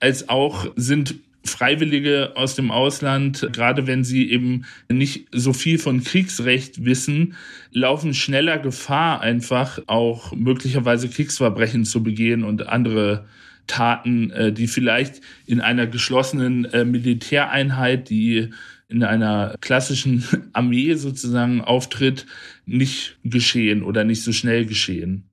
als 0.00 0.28
auch 0.28 0.72
sind 0.76 1.14
Freiwillige 1.44 2.32
aus 2.36 2.54
dem 2.54 2.70
Ausland, 2.70 3.48
gerade 3.52 3.86
wenn 3.86 4.04
sie 4.04 4.30
eben 4.30 4.66
nicht 4.90 5.28
so 5.32 5.52
viel 5.52 5.78
von 5.78 6.04
Kriegsrecht 6.04 6.84
wissen, 6.84 7.34
laufen 7.72 8.12
schneller 8.12 8.58
Gefahr, 8.58 9.20
einfach 9.20 9.80
auch 9.86 10.32
möglicherweise 10.32 11.08
Kriegsverbrechen 11.08 11.84
zu 11.84 12.02
begehen 12.02 12.44
und 12.44 12.68
andere 12.68 13.26
Taten, 13.66 14.30
äh, 14.30 14.52
die 14.52 14.66
vielleicht 14.66 15.20
in 15.46 15.60
einer 15.60 15.86
geschlossenen 15.86 16.66
äh, 16.66 16.84
Militäreinheit, 16.84 18.10
die 18.10 18.50
in 18.88 19.04
einer 19.04 19.54
klassischen 19.60 20.24
Armee 20.52 20.94
sozusagen 20.94 21.62
auftritt, 21.62 22.26
nicht 22.66 23.16
geschehen 23.24 23.82
oder 23.82 24.04
nicht 24.04 24.22
so 24.22 24.32
schnell 24.32 24.66
geschehen. 24.66 25.29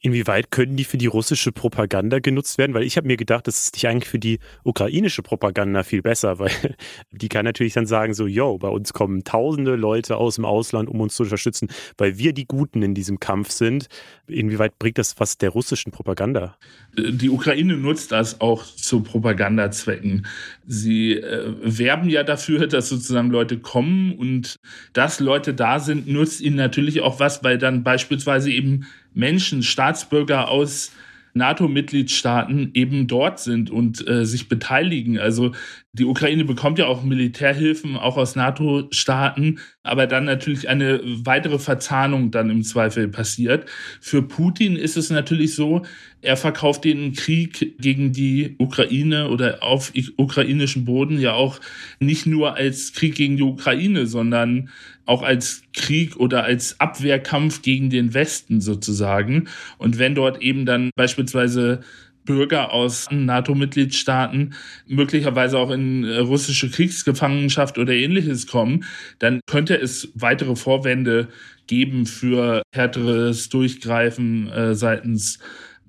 Inwieweit 0.00 0.52
können 0.52 0.76
die 0.76 0.84
für 0.84 0.96
die 0.96 1.06
russische 1.06 1.50
Propaganda 1.50 2.20
genutzt 2.20 2.56
werden? 2.56 2.72
Weil 2.72 2.84
ich 2.84 2.96
habe 2.96 3.08
mir 3.08 3.16
gedacht, 3.16 3.48
das 3.48 3.64
ist 3.64 3.74
nicht 3.74 3.88
eigentlich 3.88 4.08
für 4.08 4.20
die 4.20 4.38
ukrainische 4.62 5.22
Propaganda 5.22 5.82
viel 5.82 6.02
besser, 6.02 6.38
weil 6.38 6.50
die 7.10 7.28
kann 7.28 7.44
natürlich 7.44 7.72
dann 7.72 7.86
sagen 7.86 8.14
so, 8.14 8.26
yo, 8.26 8.58
bei 8.58 8.68
uns 8.68 8.92
kommen 8.92 9.24
tausende 9.24 9.74
Leute 9.74 10.16
aus 10.16 10.36
dem 10.36 10.44
Ausland, 10.44 10.88
um 10.88 11.00
uns 11.00 11.16
zu 11.16 11.24
unterstützen, 11.24 11.68
weil 11.96 12.16
wir 12.16 12.32
die 12.32 12.46
Guten 12.46 12.82
in 12.82 12.94
diesem 12.94 13.18
Kampf 13.18 13.50
sind. 13.50 13.88
Inwieweit 14.28 14.78
bringt 14.78 14.98
das 14.98 15.18
was 15.18 15.36
der 15.36 15.50
russischen 15.50 15.90
Propaganda? 15.90 16.56
Die 16.96 17.30
Ukraine 17.30 17.76
nutzt 17.76 18.12
das 18.12 18.40
auch 18.40 18.64
zu 18.64 19.02
Propagandazwecken. 19.02 20.26
Sie 20.66 21.14
äh, 21.14 21.54
werben 21.60 22.08
ja 22.08 22.22
dafür, 22.22 22.66
dass 22.68 22.88
sozusagen 22.88 23.30
Leute 23.30 23.58
kommen 23.58 24.12
und 24.12 24.56
dass 24.92 25.18
Leute 25.18 25.54
da 25.54 25.80
sind, 25.80 26.06
nutzt 26.06 26.40
ihnen 26.40 26.56
natürlich 26.56 27.00
auch 27.00 27.18
was, 27.18 27.42
weil 27.42 27.58
dann 27.58 27.82
beispielsweise 27.82 28.50
eben 28.50 28.86
Menschen, 29.18 29.62
Staatsbürger 29.62 30.48
aus 30.48 30.92
NATO-Mitgliedstaaten 31.34 32.70
eben 32.74 33.06
dort 33.06 33.40
sind 33.40 33.70
und 33.70 34.06
äh, 34.06 34.24
sich 34.24 34.48
beteiligen. 34.48 35.18
Also 35.18 35.52
die 35.92 36.04
Ukraine 36.04 36.44
bekommt 36.44 36.78
ja 36.78 36.86
auch 36.86 37.02
Militärhilfen, 37.02 37.96
auch 37.96 38.16
aus 38.16 38.36
NATO-Staaten, 38.36 39.58
aber 39.82 40.06
dann 40.06 40.24
natürlich 40.24 40.68
eine 40.68 41.00
weitere 41.04 41.58
Verzahnung 41.58 42.30
dann 42.30 42.50
im 42.50 42.62
Zweifel 42.62 43.08
passiert. 43.08 43.68
Für 44.00 44.22
Putin 44.22 44.76
ist 44.76 44.96
es 44.96 45.10
natürlich 45.10 45.54
so, 45.54 45.82
er 46.20 46.36
verkauft 46.36 46.84
den 46.84 47.12
Krieg 47.12 47.76
gegen 47.80 48.12
die 48.12 48.56
Ukraine 48.58 49.28
oder 49.28 49.62
auf 49.62 49.92
ukrainischem 50.16 50.84
Boden 50.84 51.18
ja 51.18 51.32
auch 51.32 51.60
nicht 52.00 52.26
nur 52.26 52.56
als 52.56 52.92
Krieg 52.92 53.14
gegen 53.14 53.36
die 53.36 53.42
Ukraine, 53.44 54.06
sondern 54.06 54.70
auch 55.08 55.22
als 55.22 55.62
Krieg 55.72 56.16
oder 56.16 56.44
als 56.44 56.78
Abwehrkampf 56.80 57.62
gegen 57.62 57.88
den 57.88 58.12
Westen 58.14 58.60
sozusagen. 58.60 59.48
Und 59.78 59.98
wenn 59.98 60.14
dort 60.14 60.42
eben 60.42 60.66
dann 60.66 60.90
beispielsweise 60.96 61.80
Bürger 62.26 62.74
aus 62.74 63.06
NATO-Mitgliedstaaten 63.10 64.52
möglicherweise 64.86 65.58
auch 65.58 65.70
in 65.70 66.04
russische 66.04 66.70
Kriegsgefangenschaft 66.70 67.78
oder 67.78 67.94
ähnliches 67.94 68.46
kommen, 68.46 68.84
dann 69.18 69.40
könnte 69.46 69.74
es 69.80 70.12
weitere 70.14 70.54
Vorwände 70.54 71.28
geben 71.66 72.04
für 72.04 72.62
härteres 72.74 73.48
Durchgreifen 73.48 74.50
äh, 74.50 74.74
seitens 74.74 75.38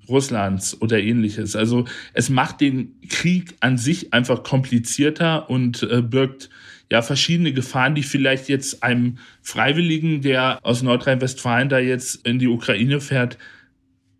Russlands 0.08 0.80
oder 0.80 0.98
ähnliches. 0.98 1.56
Also 1.56 1.84
es 2.14 2.30
macht 2.30 2.62
den 2.62 2.98
Krieg 3.08 3.54
an 3.60 3.76
sich 3.76 4.14
einfach 4.14 4.42
komplizierter 4.42 5.50
und 5.50 5.82
äh, 5.82 6.00
birgt 6.00 6.48
ja 6.90 7.02
verschiedene 7.02 7.52
Gefahren, 7.52 7.94
die 7.94 8.02
vielleicht 8.02 8.48
jetzt 8.48 8.82
einem 8.82 9.18
Freiwilligen, 9.42 10.22
der 10.22 10.58
aus 10.62 10.82
Nordrhein-Westfalen 10.82 11.68
da 11.68 11.78
jetzt 11.78 12.26
in 12.26 12.38
die 12.38 12.48
Ukraine 12.48 13.00
fährt, 13.00 13.38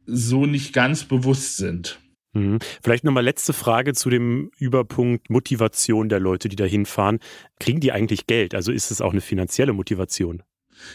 so 0.07 0.47
nicht 0.47 0.73
ganz 0.73 1.05
bewusst 1.05 1.57
sind. 1.57 1.99
Mhm. 2.33 2.59
Vielleicht 2.83 3.05
nochmal 3.05 3.25
letzte 3.25 3.53
Frage 3.53 3.93
zu 3.93 4.09
dem 4.09 4.51
Überpunkt 4.59 5.31
Motivation 5.31 6.09
der 6.09 6.21
Leute, 6.21 6.49
die 6.49 6.57
da 6.57 6.65
hinfahren. 6.65 7.19
Kriegen 7.59 7.81
die 7.81 7.93
eigentlich 7.93 8.27
Geld? 8.27 8.55
Also 8.55 8.71
ist 8.71 8.91
es 8.91 9.01
auch 9.01 9.13
eine 9.13 9.21
finanzielle 9.21 9.73
Motivation? 9.73 10.43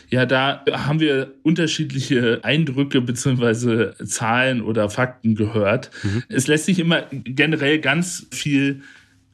Ja, 0.10 0.26
da 0.26 0.64
haben 0.68 1.00
wir 1.00 1.36
unterschiedliche 1.44 2.40
Eindrücke 2.44 3.02
beziehungsweise 3.02 3.96
Zahlen 4.04 4.62
oder 4.62 4.90
Fakten 4.90 5.36
gehört. 5.36 5.92
Mhm. 6.04 6.24
Es 6.30 6.48
lässt 6.48 6.66
sich 6.66 6.80
immer 6.80 7.04
generell 7.12 7.80
ganz 7.80 8.28
viel 8.32 8.82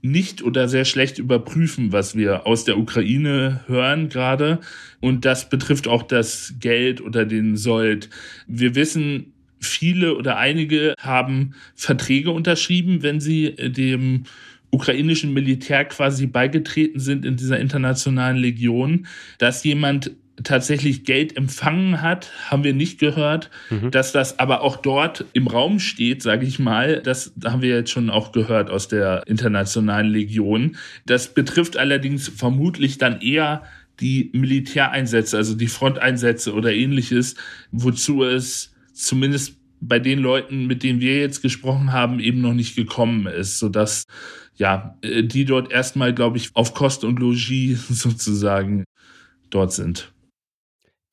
nicht 0.02 0.42
oder 0.42 0.68
sehr 0.68 0.86
schlecht 0.86 1.20
überprüfen, 1.20 1.92
was 1.92 2.16
wir 2.16 2.48
aus 2.48 2.66
der 2.66 2.78
Ukraine 2.78 3.62
hören 3.68 4.10
gerade. 4.10 4.60
Und 5.00 5.26
das 5.26 5.50
betrifft 5.50 5.88
auch 5.88 6.04
das 6.04 6.56
Geld 6.60 7.02
oder 7.02 7.26
den 7.26 7.56
Sold. 7.58 8.10
Wir 8.48 8.76
wissen, 8.76 9.34
viele 9.60 10.16
oder 10.16 10.38
einige 10.38 10.96
haben 11.00 11.54
Verträge 11.76 12.32
unterschrieben, 12.32 13.04
wenn 13.04 13.20
sie 13.20 13.56
dem 13.56 14.24
ukrainischen 14.72 15.34
Militär 15.34 15.86
quasi 15.86 16.28
beigetreten 16.28 17.00
sind 17.00 17.26
in 17.26 17.36
dieser 17.36 17.60
internationalen 17.60 18.38
Legion, 18.38 19.06
dass 19.38 19.64
jemand 19.64 20.12
tatsächlich 20.44 21.04
Geld 21.04 21.36
empfangen 21.36 22.02
hat, 22.02 22.32
haben 22.50 22.64
wir 22.64 22.74
nicht 22.74 23.00
gehört. 23.00 23.50
Mhm. 23.70 23.92
Dass 23.92 24.12
das 24.12 24.40
aber 24.40 24.62
auch 24.62 24.78
dort 24.78 25.26
im 25.34 25.48
Raum 25.48 25.80
steht, 25.80 26.22
sage 26.22 26.46
ich 26.46 26.60
mal, 26.60 27.02
das 27.02 27.34
haben 27.44 27.62
wir 27.62 27.76
jetzt 27.76 27.92
schon 27.92 28.10
auch 28.10 28.32
gehört 28.32 28.70
aus 28.70 28.88
der 28.88 29.24
internationalen 29.28 30.10
Legion. 30.10 30.78
Das 31.06 31.34
betrifft 31.34 31.78
allerdings 31.78 32.28
vermutlich 32.30 32.98
dann 32.98 33.22
eher 33.22 33.64
die 34.00 34.32
Militäreinsätze, 34.34 35.38
also 35.38 35.56
die 35.56 35.68
Fronteinsätze 35.68 36.54
oder 36.54 36.74
ähnliches, 36.74 37.36
wozu 37.72 38.24
es 38.24 38.74
zumindest 38.94 39.58
bei 39.80 40.00
den 40.00 40.20
Leuten, 40.20 40.68
mit 40.68 40.84
denen 40.84 41.00
wir 41.00 41.18
jetzt 41.18 41.42
gesprochen 41.42 41.92
haben, 41.92 42.20
eben 42.20 42.42
noch 42.42 42.54
nicht 42.54 42.76
gekommen 42.76 43.26
ist, 43.26 43.60
sodass 43.60 44.06
ja, 44.56 44.96
die 45.04 45.46
dort 45.46 45.72
erstmal, 45.72 46.14
glaube 46.14 46.38
ich, 46.38 46.52
auf 46.56 46.74
Kost 46.74 47.04
und 47.04 47.20
Logis 47.20 47.88
sozusagen 47.90 48.86
dort 49.50 49.74
sind. 49.74 50.12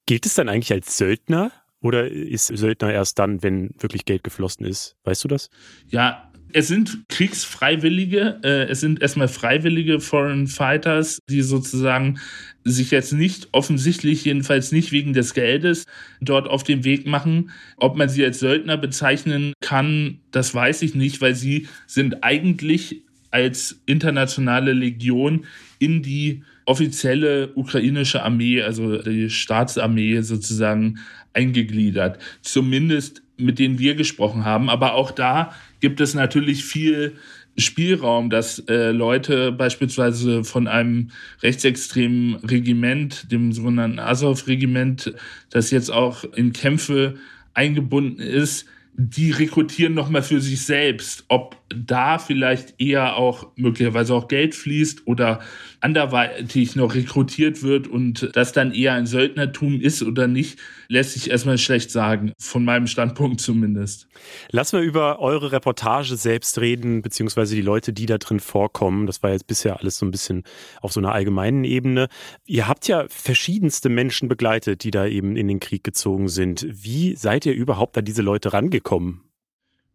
Gilt 0.08 0.24
es 0.24 0.36
dann 0.36 0.48
eigentlich 0.48 0.72
als 0.72 0.96
Söldner 0.96 1.52
oder 1.82 2.08
ist 2.08 2.46
Söldner 2.46 2.90
erst 2.90 3.18
dann, 3.18 3.42
wenn 3.42 3.74
wirklich 3.78 4.06
Geld 4.06 4.24
geflossen 4.24 4.64
ist? 4.64 4.96
Weißt 5.04 5.22
du 5.22 5.28
das? 5.28 5.50
Ja, 5.90 6.32
es 6.54 6.66
sind 6.66 7.04
Kriegsfreiwillige, 7.10 8.40
äh, 8.42 8.70
es 8.70 8.80
sind 8.80 9.02
erstmal 9.02 9.28
freiwillige 9.28 10.00
Foreign 10.00 10.46
Fighters, 10.46 11.18
die 11.28 11.42
sozusagen 11.42 12.20
sich 12.64 12.90
jetzt 12.90 13.12
nicht 13.12 13.48
offensichtlich, 13.52 14.24
jedenfalls 14.24 14.72
nicht 14.72 14.92
wegen 14.92 15.12
des 15.12 15.34
Geldes, 15.34 15.84
dort 16.22 16.48
auf 16.48 16.62
den 16.62 16.84
Weg 16.84 17.06
machen. 17.06 17.50
Ob 17.76 17.94
man 17.94 18.08
sie 18.08 18.24
als 18.24 18.38
Söldner 18.38 18.78
bezeichnen 18.78 19.52
kann, 19.60 20.20
das 20.30 20.54
weiß 20.54 20.80
ich 20.80 20.94
nicht, 20.94 21.20
weil 21.20 21.34
sie 21.34 21.68
sind 21.86 22.24
eigentlich 22.24 23.02
als 23.30 23.82
internationale 23.84 24.72
Legion 24.72 25.44
in 25.78 26.02
die 26.02 26.44
offizielle 26.68 27.50
ukrainische 27.54 28.22
Armee, 28.22 28.62
also 28.62 28.98
die 28.98 29.30
Staatsarmee 29.30 30.20
sozusagen 30.20 30.98
eingegliedert. 31.32 32.18
Zumindest 32.42 33.22
mit 33.38 33.58
denen 33.58 33.78
wir 33.78 33.94
gesprochen 33.94 34.44
haben. 34.44 34.68
Aber 34.68 34.94
auch 34.94 35.10
da 35.10 35.54
gibt 35.80 36.00
es 36.00 36.14
natürlich 36.14 36.64
viel 36.64 37.14
Spielraum, 37.56 38.30
dass 38.30 38.60
äh, 38.68 38.90
Leute 38.90 39.50
beispielsweise 39.50 40.44
von 40.44 40.68
einem 40.68 41.10
rechtsextremen 41.42 42.36
Regiment, 42.36 43.32
dem 43.32 43.52
sogenannten 43.52 43.98
Azov-Regiment, 43.98 45.14
das 45.50 45.70
jetzt 45.70 45.90
auch 45.90 46.24
in 46.34 46.52
Kämpfe 46.52 47.14
eingebunden 47.54 48.20
ist, 48.20 48.66
die 49.00 49.30
rekrutieren 49.30 49.94
nochmal 49.94 50.24
für 50.24 50.40
sich 50.40 50.66
selbst, 50.66 51.24
ob 51.28 51.56
da 51.68 52.18
vielleicht 52.18 52.80
eher 52.80 53.14
auch 53.16 53.46
möglicherweise 53.54 54.12
auch 54.12 54.26
Geld 54.26 54.56
fließt 54.56 55.06
oder 55.06 55.38
anderweitig 55.80 56.74
noch 56.74 56.96
rekrutiert 56.96 57.62
wird 57.62 57.86
und 57.86 58.30
das 58.34 58.52
dann 58.52 58.72
eher 58.72 58.94
ein 58.94 59.06
Söldnertum 59.06 59.80
ist 59.80 60.02
oder 60.02 60.26
nicht, 60.26 60.58
lässt 60.88 61.12
sich 61.12 61.30
erstmal 61.30 61.58
schlecht 61.58 61.92
sagen, 61.92 62.32
von 62.40 62.64
meinem 62.64 62.88
Standpunkt 62.88 63.40
zumindest. 63.40 64.08
Lass 64.50 64.72
mal 64.72 64.82
über 64.82 65.20
eure 65.20 65.52
Reportage 65.52 66.16
selbst 66.16 66.60
reden, 66.60 67.00
beziehungsweise 67.00 67.54
die 67.54 67.62
Leute, 67.62 67.92
die 67.92 68.06
da 68.06 68.18
drin 68.18 68.40
vorkommen. 68.40 69.06
Das 69.06 69.22
war 69.22 69.30
jetzt 69.30 69.46
bisher 69.46 69.78
alles 69.78 69.98
so 69.98 70.06
ein 70.06 70.10
bisschen 70.10 70.42
auf 70.80 70.92
so 70.92 70.98
einer 70.98 71.12
allgemeinen 71.12 71.62
Ebene. 71.62 72.08
Ihr 72.46 72.66
habt 72.66 72.88
ja 72.88 73.04
verschiedenste 73.08 73.90
Menschen 73.90 74.28
begleitet, 74.28 74.82
die 74.82 74.90
da 74.90 75.06
eben 75.06 75.36
in 75.36 75.46
den 75.46 75.60
Krieg 75.60 75.84
gezogen 75.84 76.28
sind. 76.28 76.66
Wie 76.68 77.14
seid 77.14 77.46
ihr 77.46 77.54
überhaupt 77.54 77.96
an 77.96 78.04
diese 78.04 78.22
Leute 78.22 78.52
rangekommen? 78.52 78.87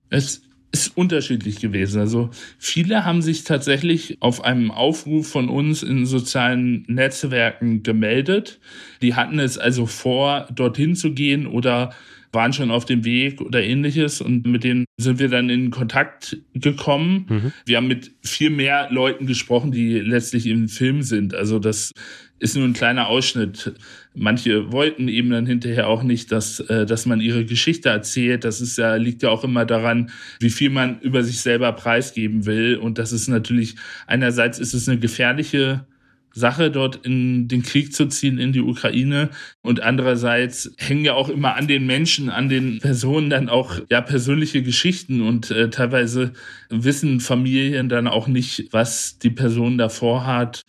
Es 0.10 0.44
ist 0.72 0.98
unterschiedlich 0.98 1.60
gewesen. 1.60 2.00
Also 2.00 2.32
viele 2.58 3.06
haben 3.06 3.22
sich 3.22 3.44
tatsächlich 3.44 4.18
auf 4.22 4.44
einem 4.44 4.72
Aufruf 4.72 5.28
von 5.28 5.48
uns 5.48 5.84
in 5.84 6.06
sozialen 6.06 6.84
Netzwerken 6.88 7.84
gemeldet. 7.84 8.60
Die 9.02 9.14
hatten 9.14 9.40
es 9.40 9.58
also 9.58 9.86
vor, 9.86 10.48
dorthin 10.54 10.96
zu 10.96 11.14
gehen 11.14 11.46
oder 11.46 11.94
waren 12.34 12.52
schon 12.52 12.72
auf 12.72 12.86
dem 12.86 13.06
Weg 13.06 13.40
oder 13.42 13.62
ähnliches 13.62 14.20
und 14.20 14.48
mit 14.48 14.64
denen 14.64 14.86
sind 14.98 15.20
wir 15.20 15.30
dann 15.30 15.50
in 15.52 15.70
Kontakt 15.70 16.38
gekommen. 16.56 17.28
Mhm. 17.30 17.54
Wir 17.66 17.78
haben 17.78 17.88
mit 17.88 18.12
viel 18.24 18.50
mehr 18.50 18.88
Leuten 18.90 19.28
gesprochen, 19.28 19.72
die 19.72 20.00
letztlich 20.00 20.48
im 20.48 20.68
Film 20.68 21.04
sind. 21.04 21.36
Also 21.36 21.60
das 21.60 21.92
ist 22.40 22.56
nur 22.56 22.66
ein 22.66 22.74
kleiner 22.74 23.08
Ausschnitt. 23.08 23.74
Manche 24.16 24.72
wollten 24.72 25.08
eben 25.08 25.32
dann 25.32 25.48
hinterher 25.48 25.88
auch 25.88 26.04
nicht, 26.04 26.32
dass, 26.32 26.60
äh, 26.60 26.86
dass 26.86 27.06
man 27.06 27.20
ihre 27.20 27.46
Geschichte 27.46 27.90
erzählt. 27.90 28.44
Das 28.44 28.62
ist 28.62 28.78
ja, 28.78 28.96
liegt 28.96 29.24
ja 29.24 29.30
auch 29.30 29.44
immer 29.44 29.66
daran, 29.66 30.12
wie 30.40 30.52
viel 30.52 30.70
man 30.70 31.00
über 31.00 31.24
sich 31.24 31.42
selber 31.42 31.72
preisgeben 31.74 32.46
will. 32.46 32.76
Und 32.78 33.00
das 33.00 33.12
ist 33.12 33.28
natürlich, 33.28 33.76
einerseits 34.06 34.60
ist 34.60 34.74
es 34.74 34.88
eine 34.88 35.00
gefährliche 35.00 35.86
Sache, 36.34 36.72
dort 36.72 37.06
in 37.06 37.48
den 37.48 37.62
Krieg 37.62 37.94
zu 37.94 38.08
ziehen 38.08 38.40
in 38.40 38.54
die 38.54 38.62
Ukraine. 38.62 39.30
Und 39.62 39.82
andererseits 39.82 40.72
hängen 40.78 41.06
ja 41.06 41.14
auch 41.14 41.30
immer 41.30 41.56
an 41.56 41.68
den 41.68 41.86
Menschen, 41.86 42.30
an 42.30 42.50
den 42.50 42.80
Personen 42.80 43.30
dann 43.30 43.50
auch 43.50 43.80
ja 43.90 44.02
persönliche 44.02 44.64
Geschichten 44.64 45.22
und 45.22 45.52
äh, 45.52 45.70
teilweise 45.70 46.34
wissen 46.70 47.20
Familien 47.20 47.88
dann 47.88 48.08
auch 48.08 48.28
nicht, 48.28 48.68
was 48.72 49.20
die 49.20 49.30
Person 49.30 49.78
davor 49.78 50.26
hat 50.26 50.64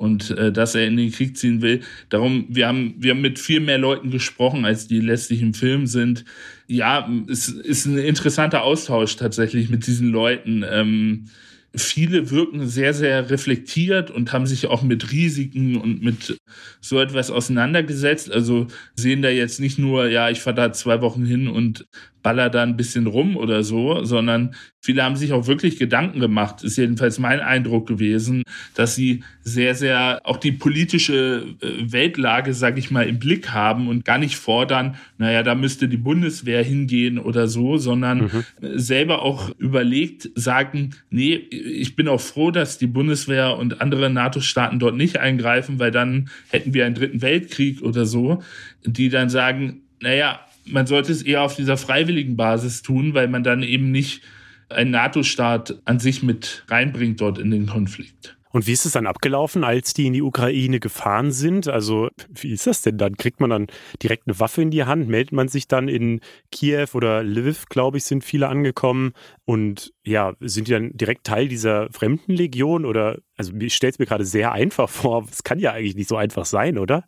und 0.00 0.30
äh, 0.30 0.50
dass 0.50 0.74
er 0.74 0.86
in 0.86 0.96
den 0.96 1.12
Krieg 1.12 1.36
ziehen 1.36 1.60
will. 1.60 1.80
Darum, 2.08 2.46
wir 2.48 2.66
haben, 2.66 2.94
wir 2.96 3.10
haben 3.10 3.20
mit 3.20 3.38
viel 3.38 3.60
mehr 3.60 3.76
Leuten 3.76 4.10
gesprochen, 4.10 4.64
als 4.64 4.88
die 4.88 4.98
letztlich 4.98 5.42
im 5.42 5.52
Film 5.52 5.86
sind. 5.86 6.24
Ja, 6.66 7.06
es 7.28 7.48
ist 7.48 7.84
ein 7.84 7.98
interessanter 7.98 8.62
Austausch 8.62 9.16
tatsächlich 9.16 9.68
mit 9.68 9.86
diesen 9.86 10.08
Leuten. 10.08 10.64
Ähm, 10.66 11.26
viele 11.74 12.30
wirken 12.30 12.66
sehr, 12.66 12.94
sehr 12.94 13.28
reflektiert 13.28 14.10
und 14.10 14.32
haben 14.32 14.46
sich 14.46 14.68
auch 14.68 14.82
mit 14.82 15.12
Risiken 15.12 15.76
und 15.76 16.02
mit 16.02 16.38
so 16.80 16.98
etwas 16.98 17.30
auseinandergesetzt. 17.30 18.32
Also 18.32 18.68
sehen 18.94 19.20
da 19.20 19.28
jetzt 19.28 19.60
nicht 19.60 19.78
nur, 19.78 20.08
ja, 20.08 20.30
ich 20.30 20.40
fahre 20.40 20.56
da 20.56 20.72
zwei 20.72 21.02
Wochen 21.02 21.26
hin 21.26 21.46
und 21.46 21.86
baller 22.22 22.50
da 22.50 22.62
ein 22.62 22.76
bisschen 22.76 23.06
rum 23.06 23.36
oder 23.36 23.62
so, 23.62 24.04
sondern 24.04 24.54
viele 24.80 25.02
haben 25.02 25.16
sich 25.16 25.32
auch 25.32 25.46
wirklich 25.46 25.78
Gedanken 25.78 26.20
gemacht, 26.20 26.62
ist 26.62 26.76
jedenfalls 26.76 27.18
mein 27.18 27.40
Eindruck 27.40 27.86
gewesen, 27.86 28.42
dass 28.74 28.94
sie 28.94 29.22
sehr, 29.42 29.74
sehr 29.74 30.20
auch 30.24 30.38
die 30.38 30.52
politische 30.52 31.44
äh, 31.60 31.92
Weltlage, 31.92 32.54
sag 32.54 32.78
ich 32.78 32.90
mal, 32.90 33.06
im 33.06 33.18
Blick 33.18 33.50
haben 33.52 33.88
und 33.88 34.04
gar 34.04 34.18
nicht 34.18 34.36
fordern, 34.36 34.96
naja, 35.18 35.42
da 35.42 35.54
müsste 35.54 35.88
die 35.88 35.96
Bundeswehr 35.96 36.62
hingehen 36.62 37.18
oder 37.18 37.48
so, 37.48 37.76
sondern 37.76 38.18
mhm. 38.22 38.44
selber 38.78 39.22
auch 39.22 39.50
überlegt, 39.58 40.30
sagen, 40.34 40.90
nee, 41.10 41.34
ich 41.34 41.96
bin 41.96 42.08
auch 42.08 42.20
froh, 42.20 42.50
dass 42.50 42.78
die 42.78 42.86
Bundeswehr 42.86 43.56
und 43.56 43.80
andere 43.80 44.10
NATO-Staaten 44.10 44.78
dort 44.78 44.96
nicht 44.96 45.18
eingreifen, 45.18 45.78
weil 45.78 45.90
dann 45.90 46.28
hätten 46.48 46.74
wir 46.74 46.86
einen 46.86 46.94
dritten 46.94 47.22
Weltkrieg 47.22 47.82
oder 47.82 48.06
so, 48.06 48.42
die 48.84 49.08
dann 49.08 49.28
sagen, 49.28 49.82
naja, 50.00 50.40
man 50.66 50.86
sollte 50.86 51.12
es 51.12 51.22
eher 51.22 51.42
auf 51.42 51.56
dieser 51.56 51.76
freiwilligen 51.76 52.36
Basis 52.36 52.82
tun, 52.82 53.14
weil 53.14 53.28
man 53.28 53.42
dann 53.42 53.62
eben 53.62 53.90
nicht 53.90 54.22
einen 54.68 54.90
NATO-Staat 54.92 55.82
an 55.84 55.98
sich 55.98 56.22
mit 56.22 56.64
reinbringt 56.68 57.20
dort 57.20 57.38
in 57.38 57.50
den 57.50 57.66
Konflikt. 57.66 58.36
Und 58.52 58.66
wie 58.66 58.72
ist 58.72 58.84
es 58.84 58.92
dann 58.92 59.06
abgelaufen, 59.06 59.62
als 59.62 59.94
die 59.94 60.06
in 60.06 60.12
die 60.12 60.22
Ukraine 60.22 60.80
gefahren 60.80 61.30
sind? 61.30 61.68
Also, 61.68 62.08
wie 62.28 62.50
ist 62.50 62.66
das 62.66 62.82
denn 62.82 62.98
dann? 62.98 63.16
Kriegt 63.16 63.40
man 63.40 63.50
dann 63.50 63.66
direkt 64.02 64.26
eine 64.26 64.40
Waffe 64.40 64.60
in 64.60 64.72
die 64.72 64.84
Hand? 64.84 65.08
Meldet 65.08 65.32
man 65.32 65.46
sich 65.46 65.68
dann 65.68 65.86
in 65.86 66.20
Kiew 66.50 66.88
oder 66.94 67.22
Lviv, 67.22 67.66
glaube 67.66 67.98
ich, 67.98 68.04
sind 68.04 68.24
viele 68.24 68.48
angekommen? 68.48 69.12
Und 69.44 69.92
ja, 70.04 70.34
sind 70.40 70.66
die 70.66 70.72
dann 70.72 70.90
direkt 70.96 71.24
Teil 71.24 71.46
dieser 71.46 71.90
Fremdenlegion? 71.92 72.84
Oder, 72.84 73.18
also, 73.36 73.52
ich 73.54 73.74
stelle 73.74 73.92
es 73.92 74.00
mir 74.00 74.06
gerade 74.06 74.24
sehr 74.24 74.50
einfach 74.50 74.88
vor. 74.88 75.28
Es 75.30 75.44
kann 75.44 75.60
ja 75.60 75.72
eigentlich 75.72 75.94
nicht 75.94 76.08
so 76.08 76.16
einfach 76.16 76.44
sein, 76.44 76.76
oder? 76.76 77.04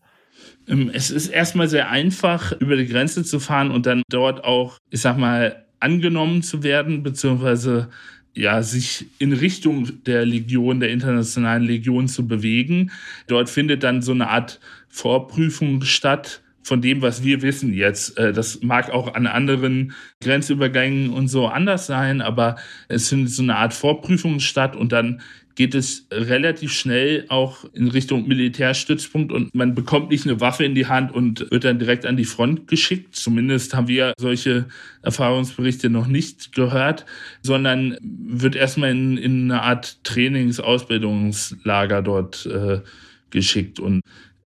Ähm, 0.69 0.91
es 0.93 1.11
ist 1.11 1.29
erstmal 1.29 1.69
sehr 1.69 1.91
einfach, 1.91 2.53
über 2.61 2.77
die 2.77 2.87
Grenze 2.87 3.25
zu 3.25 3.41
fahren 3.41 3.71
und 3.71 3.87
dann 3.87 4.03
dort 4.11 4.45
auch, 4.45 4.79
ich 4.91 5.01
sag 5.01 5.19
mal, 5.19 5.65
angenommen 5.81 6.43
zu 6.43 6.63
werden, 6.63 7.03
beziehungsweise 7.03 7.89
ja, 8.35 8.63
sich 8.63 9.07
in 9.19 9.33
Richtung 9.33 10.05
der 10.05 10.25
Legion, 10.25 10.81
der 10.81 10.91
internationalen 10.91 11.65
Legion 11.65 12.09
zu 12.09 12.27
bewegen. 12.27 12.91
Dort 13.27 13.51
findet 13.51 13.83
dann 13.83 14.01
so 14.01 14.13
eine 14.13 14.29
Art 14.29 14.59
Vorprüfung 14.89 15.83
statt 15.83 16.43
von 16.63 16.81
dem, 16.81 17.03
was 17.03 17.25
wir 17.25 17.43
wissen 17.43 17.75
jetzt. 17.75 18.19
Äh, 18.19 18.33
das 18.33 18.63
mag 18.63 18.91
auch 18.91 19.15
an 19.15 19.27
anderen 19.27 19.93
Grenzübergängen 20.21 21.11
und 21.11 21.29
so 21.29 21.47
anders 21.47 21.87
sein, 21.87 22.21
aber 22.21 22.57
es 22.89 23.09
findet 23.09 23.31
so 23.33 23.43
eine 23.43 23.57
Art 23.57 23.75
Vorprüfung 23.75 24.41
statt 24.41 24.77
und 24.77 24.93
dann 24.93 25.21
geht 25.55 25.75
es 25.75 26.07
relativ 26.11 26.73
schnell 26.73 27.27
auch 27.29 27.65
in 27.75 27.89
Richtung 27.89 28.27
Militärstützpunkt 28.27 29.33
und 29.33 29.55
man 29.55 29.75
bekommt 29.75 30.11
nicht 30.11 30.27
eine 30.27 30.41
Waffe 30.41 30.65
in 30.65 30.75
die 30.75 30.87
Hand 30.87 31.13
und 31.15 31.51
wird 31.51 31.65
dann 31.65 31.79
direkt 31.79 32.07
an 32.07 32.17
die 32.17 32.25
Front 32.25 32.69
geschickt. 32.69 33.15
Zumindest 33.15 33.75
haben 33.75 33.89
wir 33.89 34.15
solche 34.19 34.67
Erfahrungsberichte 35.03 35.91
noch 35.91 36.07
nicht 36.07 36.55
gehört, 36.55 37.05
sondern 37.43 37.99
wird 38.01 38.57
erstmal 38.57 38.91
in, 38.91 39.19
in 39.19 39.51
eine 39.51 39.63
Art 39.63 40.03
Trainings-Ausbildungslager 40.05 42.03
dort 42.03 42.47
äh, 42.47 42.81
geschickt 43.31 43.79
und 43.79 44.01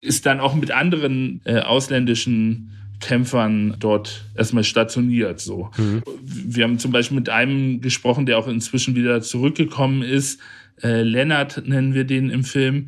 ist 0.01 0.25
dann 0.25 0.39
auch 0.39 0.55
mit 0.55 0.71
anderen 0.71 1.41
äh, 1.45 1.59
ausländischen 1.59 2.71
Kämpfern 2.99 3.75
dort 3.79 4.25
erstmal 4.35 4.63
stationiert. 4.63 5.39
So. 5.39 5.71
Mhm. 5.77 6.03
Wir 6.23 6.63
haben 6.65 6.79
zum 6.79 6.91
Beispiel 6.91 7.17
mit 7.17 7.29
einem 7.29 7.81
gesprochen, 7.81 8.25
der 8.25 8.37
auch 8.37 8.47
inzwischen 8.47 8.95
wieder 8.95 9.21
zurückgekommen 9.21 10.01
ist, 10.01 10.39
äh, 10.83 11.01
Lennart 11.01 11.63
nennen 11.65 11.93
wir 11.93 12.03
den 12.03 12.29
im 12.29 12.43
Film. 12.43 12.87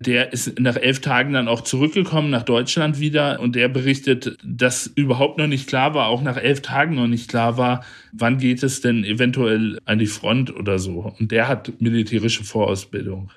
Der 0.00 0.32
ist 0.32 0.58
nach 0.58 0.76
elf 0.76 1.00
Tagen 1.00 1.32
dann 1.32 1.48
auch 1.48 1.62
zurückgekommen 1.62 2.28
nach 2.28 2.42
Deutschland 2.42 2.98
wieder 3.00 3.40
und 3.40 3.54
der 3.54 3.68
berichtet, 3.68 4.36
dass 4.44 4.86
überhaupt 4.86 5.38
noch 5.38 5.46
nicht 5.46 5.68
klar 5.68 5.94
war, 5.94 6.08
auch 6.08 6.20
nach 6.20 6.36
elf 6.36 6.62
Tagen 6.62 6.96
noch 6.96 7.06
nicht 7.06 7.30
klar 7.30 7.56
war, 7.56 7.84
wann 8.12 8.38
geht 8.38 8.62
es 8.62 8.80
denn 8.80 9.04
eventuell 9.04 9.78
an 9.84 9.98
die 9.98 10.06
Front 10.06 10.54
oder 10.54 10.78
so. 10.78 11.14
Und 11.18 11.30
der 11.30 11.48
hat 11.48 11.80
militärische 11.80 12.44
Vorausbildung. 12.44 13.30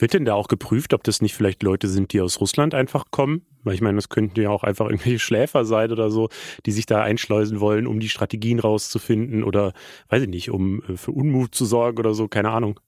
Wird 0.00 0.14
denn 0.14 0.24
da 0.24 0.32
auch 0.32 0.48
geprüft, 0.48 0.94
ob 0.94 1.04
das 1.04 1.20
nicht 1.20 1.34
vielleicht 1.34 1.62
Leute 1.62 1.86
sind, 1.86 2.14
die 2.14 2.22
aus 2.22 2.40
Russland 2.40 2.74
einfach 2.74 3.10
kommen? 3.10 3.42
Weil 3.64 3.74
ich 3.74 3.82
meine, 3.82 3.96
das 3.96 4.08
könnten 4.08 4.40
ja 4.40 4.48
auch 4.48 4.64
einfach 4.64 4.86
irgendwelche 4.86 5.18
Schläfer 5.18 5.66
sein 5.66 5.92
oder 5.92 6.10
so, 6.10 6.30
die 6.64 6.72
sich 6.72 6.86
da 6.86 7.02
einschleusen 7.02 7.60
wollen, 7.60 7.86
um 7.86 8.00
die 8.00 8.08
Strategien 8.08 8.60
rauszufinden 8.60 9.44
oder, 9.44 9.74
weiß 10.08 10.22
ich 10.22 10.28
nicht, 10.28 10.50
um 10.50 10.82
äh, 10.84 10.96
für 10.96 11.12
Unmut 11.12 11.54
zu 11.54 11.66
sorgen 11.66 11.98
oder 11.98 12.14
so, 12.14 12.28
keine 12.28 12.48
Ahnung. 12.50 12.80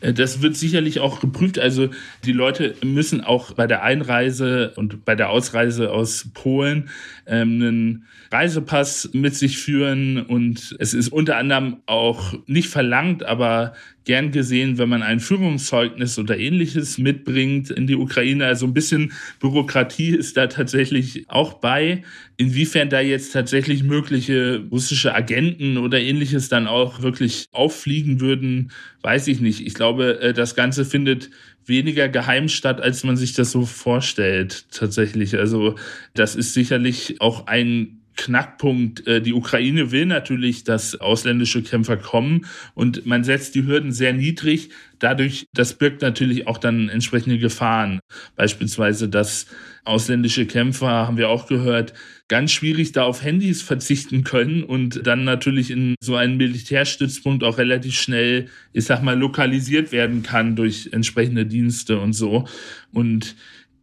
Äh, 0.00 0.12
das 0.12 0.42
wird 0.42 0.56
sicherlich 0.56 1.00
auch 1.00 1.20
geprüft. 1.20 1.58
Also 1.58 1.90
die 2.24 2.32
Leute 2.32 2.74
müssen 2.84 3.20
auch 3.22 3.52
bei 3.52 3.66
der 3.66 3.82
Einreise 3.82 4.72
und 4.76 5.04
bei 5.04 5.14
der 5.14 5.30
Ausreise 5.30 5.90
aus 5.90 6.28
Polen 6.34 6.90
ähm, 7.26 7.62
einen 7.62 8.06
Reisepass 8.30 9.10
mit 9.12 9.34
sich 9.34 9.58
führen 9.58 10.22
und 10.22 10.74
es 10.78 10.94
ist 10.94 11.08
unter 11.08 11.36
anderem 11.36 11.78
auch 11.86 12.34
nicht 12.46 12.68
verlangt, 12.68 13.24
aber 13.24 13.74
gern 14.04 14.32
gesehen, 14.32 14.78
wenn 14.78 14.88
man 14.88 15.02
ein 15.02 15.20
Führungszeugnis 15.20 16.18
oder 16.18 16.38
ähnliches 16.38 16.98
mitbringt 16.98 17.70
in 17.70 17.86
die 17.86 17.94
Ukraine. 17.94 18.46
Also 18.46 18.66
ein 18.66 18.74
bisschen 18.74 19.12
Bürokratie 19.38 20.16
ist 20.16 20.36
da 20.36 20.46
tatsächlich 20.46 21.26
auch 21.28 21.54
bei. 21.54 22.02
Inwiefern 22.42 22.90
da 22.90 23.00
jetzt 23.00 23.32
tatsächlich 23.32 23.84
mögliche 23.84 24.64
russische 24.68 25.14
Agenten 25.14 25.78
oder 25.78 26.00
ähnliches 26.00 26.48
dann 26.48 26.66
auch 26.66 27.00
wirklich 27.00 27.46
auffliegen 27.52 28.20
würden, 28.20 28.72
weiß 29.02 29.28
ich 29.28 29.38
nicht. 29.38 29.64
Ich 29.64 29.74
glaube, 29.74 30.20
äh, 30.20 30.32
das 30.32 30.56
Ganze 30.56 30.84
findet 30.84 31.30
weniger 31.66 32.08
geheim 32.08 32.48
statt, 32.48 32.80
als 32.80 33.04
man 33.04 33.16
sich 33.16 33.34
das 33.34 33.52
so 33.52 33.64
vorstellt, 33.64 34.66
tatsächlich. 34.72 35.38
Also 35.38 35.76
das 36.14 36.34
ist 36.34 36.52
sicherlich 36.52 37.20
auch 37.20 37.46
ein 37.46 38.01
Knackpunkt. 38.16 39.06
Äh, 39.06 39.20
die 39.20 39.32
Ukraine 39.32 39.90
will 39.90 40.06
natürlich, 40.06 40.64
dass 40.64 41.00
ausländische 41.00 41.62
Kämpfer 41.62 41.96
kommen 41.96 42.46
und 42.74 43.06
man 43.06 43.24
setzt 43.24 43.54
die 43.54 43.66
Hürden 43.66 43.92
sehr 43.92 44.12
niedrig. 44.12 44.70
Dadurch, 44.98 45.46
das 45.52 45.74
birgt 45.74 46.02
natürlich 46.02 46.46
auch 46.46 46.58
dann 46.58 46.88
entsprechende 46.88 47.38
Gefahren. 47.38 48.00
Beispielsweise, 48.36 49.08
dass 49.08 49.46
ausländische 49.84 50.46
Kämpfer, 50.46 50.88
haben 50.88 51.16
wir 51.16 51.28
auch 51.28 51.46
gehört, 51.46 51.92
ganz 52.28 52.52
schwierig 52.52 52.92
da 52.92 53.02
auf 53.02 53.22
Handys 53.22 53.62
verzichten 53.62 54.24
können 54.24 54.62
und 54.62 55.06
dann 55.06 55.24
natürlich 55.24 55.70
in 55.70 55.96
so 56.00 56.14
einen 56.14 56.36
Militärstützpunkt 56.36 57.42
auch 57.44 57.58
relativ 57.58 57.94
schnell, 57.94 58.46
ich 58.72 58.84
sag 58.84 59.02
mal, 59.02 59.18
lokalisiert 59.18 59.92
werden 59.92 60.22
kann 60.22 60.56
durch 60.56 60.90
entsprechende 60.92 61.46
Dienste 61.46 61.98
und 61.98 62.12
so. 62.12 62.46
Und 62.92 63.36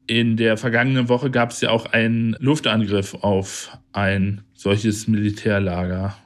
in 0.09 0.37
der 0.37 0.57
vergangenen 0.57 1.07
Woche 1.07 1.29
gab 1.29 1.51
es 1.51 1.61
ja 1.61 1.69
auch 1.69 1.85
einen 1.85 2.35
Luftangriff 2.39 3.13
auf 3.13 3.77
ein 3.91 4.41
solches 4.55 5.07
Militärlager, 5.07 6.17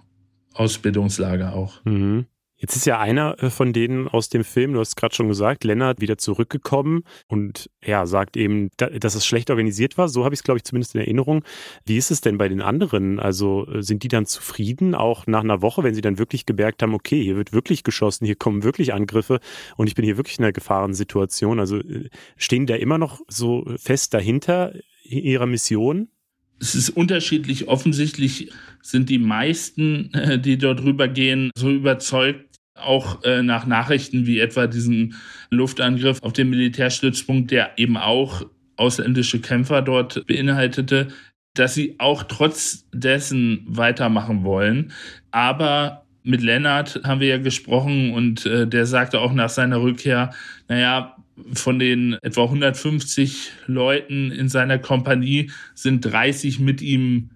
Ausbildungslager 0.54 1.54
auch. 1.54 1.84
Mhm. 1.84 2.26
Jetzt 2.64 2.78
ist 2.78 2.86
ja 2.86 2.98
einer 2.98 3.44
äh, 3.44 3.50
von 3.50 3.74
denen 3.74 4.08
aus 4.08 4.30
dem 4.30 4.46
Film, 4.46 4.72
du 4.72 4.80
hast 4.80 4.96
gerade 4.96 5.14
schon 5.14 5.28
gesagt, 5.28 5.66
Lennart, 5.66 6.00
wieder 6.00 6.18
zurückgekommen 6.18 7.04
und 7.28 7.70
ja, 7.86 8.06
sagt 8.06 8.38
eben, 8.38 8.70
dass 8.78 9.16
es 9.16 9.26
schlecht 9.26 9.50
organisiert 9.50 9.98
war. 9.98 10.08
So 10.08 10.24
habe 10.24 10.34
ich 10.34 10.40
es, 10.40 10.44
glaube 10.46 10.60
ich, 10.60 10.64
zumindest 10.64 10.96
in 10.96 11.02
Erinnerung. 11.02 11.44
Wie 11.86 11.98
ist 11.98 12.10
es 12.10 12.22
denn 12.22 12.38
bei 12.38 12.48
den 12.48 12.62
anderen? 12.62 13.20
Also 13.20 13.68
äh, 13.68 13.84
sind 13.84 14.04
die 14.04 14.08
dann 14.08 14.26
zufrieden, 14.26 14.96
auch 14.96 15.28
nach 15.28 15.44
einer 15.44 15.62
Woche, 15.62 15.84
wenn 15.84 15.94
sie 15.94 16.00
dann 16.00 16.18
wirklich 16.18 16.46
gemerkt 16.46 16.82
haben, 16.82 16.94
okay, 16.94 17.22
hier 17.22 17.36
wird 17.36 17.52
wirklich 17.52 17.84
geschossen, 17.84 18.26
hier 18.26 18.38
kommen 18.38 18.64
wirklich 18.64 18.94
Angriffe 18.94 19.42
und 19.76 19.88
ich 19.88 19.96
bin 19.96 20.06
hier 20.06 20.16
wirklich 20.16 20.40
in 20.40 20.46
einer 20.46 20.54
Gefahrensituation? 20.54 21.60
Also 21.60 21.80
äh, 21.80 22.10
stehen 22.38 22.66
da 22.66 22.76
immer 22.76 22.98
noch 22.98 23.20
so 23.28 23.66
fest 23.76 24.14
dahinter 24.14 24.74
ihrer 25.04 25.48
Mission? 25.48 26.08
Es 26.62 26.76
ist 26.76 26.92
unterschiedlich. 26.92 27.68
Offensichtlich 27.68 28.50
sind 28.82 29.10
die 29.10 29.18
meisten, 29.18 30.12
die 30.46 30.58
dort 30.58 30.82
rübergehen, 30.82 31.52
so 31.58 31.70
überzeugt, 31.70 32.53
auch 32.76 33.24
äh, 33.24 33.44
nach 33.44 33.66
Nachrichten 33.66 34.26
wie 34.26 34.40
etwa 34.40 34.68
diesen 34.68 35.16
Luftangriff 35.50 36.22
auf 36.22 36.34
den 36.34 36.50
Militärstützpunkt, 36.50 37.52
der 37.52 37.78
eben 37.78 37.98
auch 37.98 38.46
ausländische 38.76 39.40
Kämpfer 39.40 39.82
dort 39.82 40.26
beinhaltete, 40.26 41.10
dass 41.54 41.76
sie 41.76 41.96
auch 42.00 42.24
trotz 42.24 42.88
dessen 42.92 43.64
weitermachen 43.68 44.44
wollen. 44.44 44.92
Aber 45.32 46.06
mit 46.24 46.42
Lennart 46.42 47.02
haben 47.04 47.20
wir 47.20 47.28
ja 47.28 47.38
gesprochen 47.38 48.14
und 48.14 48.46
äh, 48.46 48.66
der 48.66 48.86
sagte 48.86 49.20
auch 49.20 49.34
nach 49.34 49.50
seiner 49.50 49.82
Rückkehr, 49.82 50.32
naja, 50.68 51.16
von 51.54 51.80
den 51.80 52.18
etwa 52.22 52.44
150 52.44 53.52
Leuten 53.66 54.32
in 54.32 54.50
seiner 54.50 54.78
Kompanie 54.78 55.52
sind 55.74 56.02
30 56.02 56.60
mit 56.60 56.82
ihm 56.82 57.30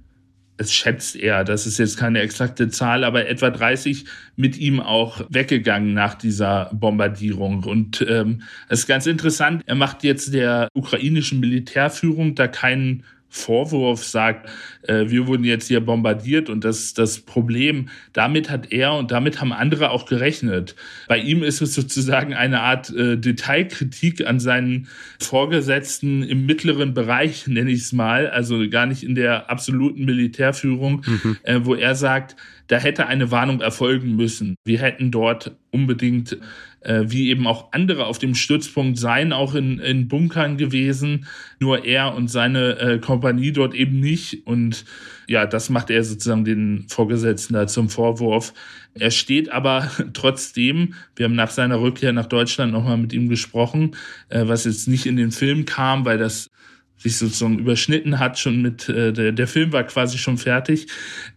es 0.58 0.74
schätzt 0.74 1.16
er, 1.16 1.44
das 1.44 1.68
ist 1.68 1.78
jetzt 1.78 1.98
keine 1.98 2.20
exakte 2.22 2.70
Zahl, 2.70 3.04
aber 3.04 3.28
etwa 3.28 3.50
30 3.50 4.06
mit 4.36 4.58
ihm 4.58 4.80
auch 4.80 5.22
weggegangen 5.30 5.94
nach 5.94 6.16
dieser 6.16 6.72
Bombardierung. 6.74 7.64
Und 7.64 8.06
ähm, 8.08 8.42
es 8.68 8.80
ist 8.80 8.88
ganz 8.88 9.06
interessant, 9.06 9.64
er 9.66 9.76
macht 9.76 10.04
jetzt 10.04 10.34
der 10.34 10.68
ukrainischen 10.74 11.40
Militärführung 11.40 12.36
da 12.36 12.48
keinen 12.48 13.04
Vorwurf 13.38 14.04
sagt, 14.04 14.50
äh, 14.84 15.06
wir 15.08 15.28
wurden 15.28 15.44
jetzt 15.44 15.68
hier 15.68 15.80
bombardiert 15.80 16.50
und 16.50 16.64
das 16.64 16.94
das 16.94 17.20
Problem. 17.20 17.90
Damit 18.14 18.50
hat 18.50 18.72
er 18.72 18.94
und 18.94 19.12
damit 19.12 19.40
haben 19.40 19.54
andere 19.54 19.92
auch 19.92 20.06
gerechnet. 20.06 20.76
Bei 21.08 21.18
ihm 21.18 21.44
ist 21.44 21.62
es 21.62 21.74
sozusagen 21.76 22.34
eine 22.34 22.62
Art 22.62 22.90
äh, 22.90 23.18
Detailkritik 23.18 24.26
an 24.26 24.40
seinen 24.40 24.88
Vorgesetzten 25.20 26.24
im 26.24 26.46
mittleren 26.46 26.94
Bereich, 26.94 27.48
nenne 27.48 27.72
ich 27.72 27.82
es 27.82 27.94
mal, 27.94 28.28
also 28.28 28.68
gar 28.70 28.86
nicht 28.86 29.04
in 29.04 29.16
der 29.16 29.50
absoluten 29.50 30.06
Militärführung, 30.06 31.04
mhm. 31.06 31.38
äh, 31.44 31.60
wo 31.64 31.76
er 31.76 31.96
sagt, 31.96 32.36
da 32.68 32.78
hätte 32.78 33.08
eine 33.08 33.32
Warnung 33.32 33.62
erfolgen 33.62 34.16
müssen. 34.16 34.56
Wir 34.66 34.80
hätten 34.80 35.12
dort 35.12 35.56
unbedingt, 35.72 36.38
äh, 36.82 37.04
wie 37.08 37.30
eben 37.30 37.48
auch 37.48 37.72
andere 37.72 38.06
auf 38.06 38.18
dem 38.18 38.36
Stützpunkt 38.36 38.98
seien, 38.98 39.34
auch 39.34 39.56
in, 39.56 39.80
in 39.80 40.08
Bunkern 40.08 40.58
gewesen. 40.58 41.28
Nur 41.60 41.86
er 41.86 42.14
und 42.14 42.30
seine 42.30 42.80
äh, 42.80 43.00
Kompanie 43.00 43.52
dort 43.52 43.74
eben 43.74 44.00
nicht. 44.00 44.46
Und 44.46 44.86
ja, 45.28 45.46
das 45.46 45.70
macht 45.70 45.90
er 45.90 46.04
sozusagen 46.04 46.46
den 46.46 46.86
Vorgesetzten 46.90 47.54
da 47.54 47.68
zum 47.68 47.90
Vorwurf. 47.90 48.54
Er 48.94 49.12
steht 49.12 49.50
aber 49.50 49.90
trotzdem, 50.14 50.94
wir 51.16 51.26
haben 51.26 51.36
nach 51.36 51.52
seiner 51.52 51.80
Rückkehr 51.80 52.14
nach 52.14 52.28
Deutschland 52.28 52.74
nochmal 52.74 52.98
mit 52.98 53.14
ihm 53.14 53.30
gesprochen, 53.30 53.96
äh, 54.30 54.44
was 54.46 54.66
jetzt 54.66 54.88
nicht 54.88 55.06
in 55.06 55.16
den 55.16 55.32
Film 55.32 55.66
kam, 55.66 56.06
weil 56.06 56.18
das 56.18 56.50
sich 56.98 57.18
sozusagen 57.18 57.60
überschnitten 57.60 58.20
hat, 58.20 58.40
schon 58.40 58.62
mit, 58.62 58.90
äh, 58.90 59.14
der, 59.14 59.32
der 59.32 59.48
Film 59.48 59.72
war 59.72 59.84
quasi 59.84 60.18
schon 60.18 60.38
fertig. 60.38 60.88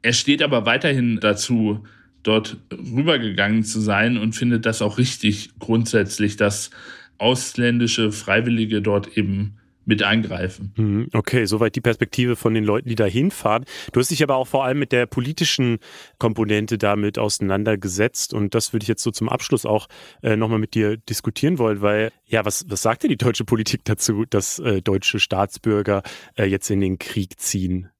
Er 0.02 0.12
steht 0.12 0.42
aber 0.42 0.66
weiterhin 0.66 1.20
dazu, 1.20 1.84
dort 2.22 2.58
rübergegangen 2.72 3.64
zu 3.64 3.80
sein 3.80 4.16
und 4.16 4.34
findet 4.34 4.66
das 4.66 4.82
auch 4.82 4.98
richtig 4.98 5.50
grundsätzlich, 5.58 6.36
dass 6.36 6.70
ausländische 7.18 8.12
Freiwillige 8.12 8.82
dort 8.82 9.16
eben 9.16 9.54
mit 9.84 10.02
eingreifen. 10.02 10.72
Mhm, 10.76 11.08
okay, 11.12 11.44
soweit 11.46 11.74
die 11.76 11.80
Perspektive 11.80 12.36
von 12.36 12.54
den 12.54 12.64
Leuten, 12.64 12.88
die 12.88 12.94
da 12.94 13.06
hinfahren. 13.06 13.64
Du 13.92 14.00
hast 14.00 14.10
dich 14.10 14.22
aber 14.22 14.36
auch 14.36 14.46
vor 14.46 14.64
allem 14.64 14.78
mit 14.78 14.92
der 14.92 15.06
politischen 15.06 15.78
Komponente 16.18 16.78
damit 16.78 17.18
auseinandergesetzt 17.18 18.34
und 18.34 18.54
das 18.54 18.72
würde 18.72 18.84
ich 18.84 18.88
jetzt 18.88 19.02
so 19.02 19.10
zum 19.10 19.28
Abschluss 19.28 19.66
auch 19.66 19.88
äh, 20.22 20.36
nochmal 20.36 20.58
mit 20.58 20.74
dir 20.74 20.96
diskutieren 20.96 21.58
wollen, 21.58 21.80
weil 21.80 22.12
ja, 22.26 22.44
was, 22.44 22.64
was 22.68 22.82
sagt 22.82 23.02
denn 23.02 23.10
die 23.10 23.16
deutsche 23.16 23.44
Politik 23.44 23.84
dazu, 23.84 24.24
dass 24.28 24.58
äh, 24.58 24.82
deutsche 24.82 25.18
Staatsbürger 25.18 26.02
äh, 26.36 26.44
jetzt 26.44 26.70
in 26.70 26.80
den 26.80 26.98
Krieg 26.98 27.40
ziehen? 27.40 27.90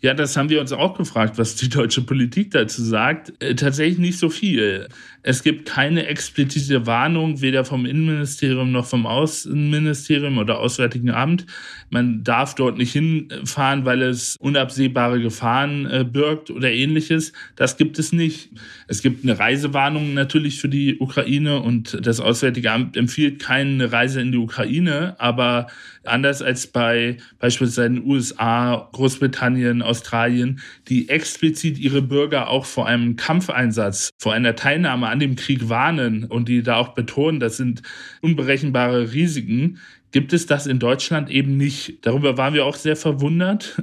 Ja, 0.00 0.14
das 0.14 0.36
haben 0.36 0.48
wir 0.48 0.60
uns 0.60 0.72
auch 0.72 0.96
gefragt, 0.96 1.38
was 1.38 1.56
die 1.56 1.68
deutsche 1.68 2.02
Politik 2.02 2.52
dazu 2.52 2.82
sagt. 2.84 3.32
Äh, 3.42 3.56
tatsächlich 3.56 3.98
nicht 3.98 4.18
so 4.18 4.30
viel. 4.30 4.88
Es 5.24 5.42
gibt 5.42 5.68
keine 5.68 6.06
explizite 6.06 6.86
Warnung, 6.86 7.40
weder 7.40 7.64
vom 7.64 7.84
Innenministerium 7.84 8.70
noch 8.70 8.86
vom 8.86 9.06
Außenministerium 9.06 10.38
oder 10.38 10.60
Auswärtigen 10.60 11.10
Amt. 11.10 11.46
Man 11.90 12.22
darf 12.22 12.54
dort 12.54 12.78
nicht 12.78 12.92
hinfahren, 12.92 13.84
weil 13.84 14.02
es 14.02 14.36
unabsehbare 14.38 15.20
Gefahren 15.20 15.86
äh, 15.86 16.04
birgt 16.04 16.50
oder 16.50 16.70
ähnliches. 16.70 17.32
Das 17.56 17.76
gibt 17.76 17.98
es 17.98 18.12
nicht. 18.12 18.50
Es 18.86 19.02
gibt 19.02 19.24
eine 19.24 19.36
Reisewarnung 19.36 20.14
natürlich 20.14 20.60
für 20.60 20.68
die 20.68 20.98
Ukraine 21.00 21.60
und 21.60 21.98
das 22.06 22.20
Auswärtige 22.20 22.70
Amt 22.70 22.96
empfiehlt 22.96 23.40
keine 23.40 23.90
Reise 23.90 24.20
in 24.20 24.30
die 24.30 24.38
Ukraine, 24.38 25.16
aber 25.18 25.66
anders 26.04 26.42
als 26.42 26.66
bei 26.66 27.16
beispielsweise 27.38 27.90
den 27.90 28.04
USA, 28.04 28.88
Großbritannien, 28.92 29.82
Australien, 29.82 30.60
die 30.88 31.08
explizit 31.08 31.78
ihre 31.78 32.02
Bürger 32.02 32.48
auch 32.48 32.64
vor 32.64 32.86
einem 32.86 33.16
Kampfeinsatz, 33.16 34.10
vor 34.18 34.32
einer 34.32 34.56
Teilnahme 34.56 35.08
an 35.08 35.20
dem 35.20 35.36
Krieg 35.36 35.68
warnen 35.68 36.24
und 36.24 36.48
die 36.48 36.62
da 36.62 36.76
auch 36.76 36.94
betonen, 36.94 37.40
das 37.40 37.56
sind 37.56 37.82
unberechenbare 38.22 39.12
Risiken, 39.12 39.78
gibt 40.10 40.32
es 40.32 40.46
das 40.46 40.66
in 40.66 40.78
Deutschland 40.78 41.30
eben 41.30 41.56
nicht. 41.56 42.06
Darüber 42.06 42.38
waren 42.38 42.54
wir 42.54 42.64
auch 42.64 42.76
sehr 42.76 42.96
verwundert. 42.96 43.82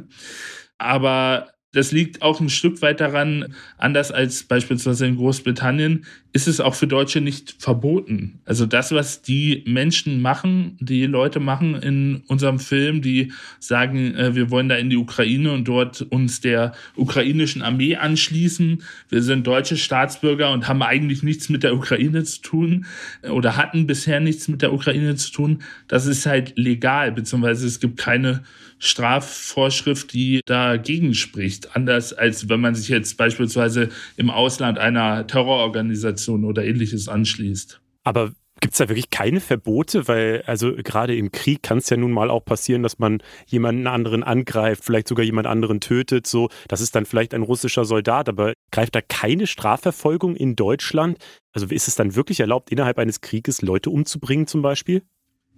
Aber 0.77 1.54
das 1.75 1.91
liegt 1.91 2.21
auch 2.21 2.39
ein 2.39 2.49
Stück 2.49 2.81
weit 2.81 3.01
daran, 3.01 3.53
anders 3.77 4.11
als 4.11 4.43
beispielsweise 4.43 5.07
in 5.07 5.17
Großbritannien, 5.17 6.05
ist 6.31 6.47
es 6.47 6.61
auch 6.61 6.73
für 6.73 6.87
Deutsche 6.87 7.19
nicht 7.19 7.55
verboten. 7.59 8.39
Also 8.45 8.65
das, 8.65 8.93
was 8.93 9.21
die 9.21 9.63
Menschen 9.67 10.21
machen, 10.21 10.77
die 10.79 11.05
Leute 11.05 11.41
machen 11.41 11.75
in 11.75 12.23
unserem 12.27 12.59
Film, 12.59 13.01
die 13.01 13.33
sagen, 13.59 14.15
äh, 14.15 14.35
wir 14.35 14.51
wollen 14.51 14.69
da 14.69 14.75
in 14.75 14.89
die 14.89 14.95
Ukraine 14.95 15.51
und 15.51 15.67
dort 15.67 16.01
uns 16.01 16.39
der 16.39 16.73
ukrainischen 16.95 17.61
Armee 17.61 17.97
anschließen. 17.97 18.81
Wir 19.09 19.21
sind 19.21 19.45
deutsche 19.45 19.75
Staatsbürger 19.75 20.51
und 20.51 20.69
haben 20.69 20.81
eigentlich 20.81 21.23
nichts 21.23 21.49
mit 21.49 21.63
der 21.63 21.75
Ukraine 21.75 22.23
zu 22.23 22.41
tun 22.41 22.85
oder 23.29 23.57
hatten 23.57 23.85
bisher 23.85 24.21
nichts 24.21 24.47
mit 24.47 24.61
der 24.61 24.71
Ukraine 24.71 25.15
zu 25.15 25.31
tun. 25.31 25.61
Das 25.89 26.05
ist 26.05 26.25
halt 26.25 26.57
legal, 26.57 27.11
beziehungsweise 27.11 27.67
es 27.67 27.81
gibt 27.81 27.97
keine 27.97 28.43
Strafvorschrift, 28.77 30.13
die 30.13 30.41
dagegen 30.45 31.13
spricht. 31.13 31.75
Anders 31.75 32.13
als 32.13 32.49
wenn 32.49 32.61
man 32.61 32.75
sich 32.75 32.89
jetzt 32.89 33.17
beispielsweise 33.17 33.89
im 34.17 34.29
Ausland 34.29 34.77
einer 34.77 35.27
Terrororganisation 35.27 36.45
oder 36.45 36.63
ähnliches 36.65 37.07
anschließt. 37.07 37.81
Aber 38.03 38.33
Gibt 38.61 38.73
es 38.73 38.77
da 38.77 38.87
wirklich 38.87 39.09
keine 39.09 39.41
Verbote? 39.41 40.07
Weil, 40.07 40.41
also 40.45 40.73
gerade 40.75 41.15
im 41.15 41.31
Krieg 41.31 41.61
kann 41.61 41.79
es 41.79 41.89
ja 41.89 41.97
nun 41.97 42.11
mal 42.11 42.29
auch 42.29 42.45
passieren, 42.45 42.83
dass 42.83 42.99
man 42.99 43.21
jemanden 43.45 43.85
anderen 43.85 44.23
angreift, 44.23 44.85
vielleicht 44.85 45.09
sogar 45.09 45.25
jemand 45.25 45.45
anderen 45.45 45.81
tötet. 45.81 46.25
So, 46.25 46.49
das 46.69 46.79
ist 46.79 46.95
dann 46.95 47.05
vielleicht 47.05 47.33
ein 47.33 47.41
russischer 47.41 47.83
Soldat, 47.83 48.29
aber 48.29 48.53
greift 48.71 48.95
da 48.95 49.01
keine 49.01 49.45
Strafverfolgung 49.45 50.37
in 50.37 50.55
Deutschland? 50.55 51.17
Also 51.53 51.67
ist 51.67 51.89
es 51.89 51.95
dann 51.95 52.15
wirklich 52.15 52.39
erlaubt, 52.39 52.71
innerhalb 52.71 52.97
eines 52.97 53.19
Krieges 53.19 53.61
Leute 53.61 53.89
umzubringen, 53.89 54.47
zum 54.47 54.61
Beispiel? 54.61 55.03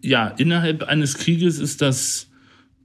Ja, 0.01 0.29
innerhalb 0.29 0.83
eines 0.83 1.17
Krieges 1.17 1.59
ist 1.59 1.81
das 1.81 2.31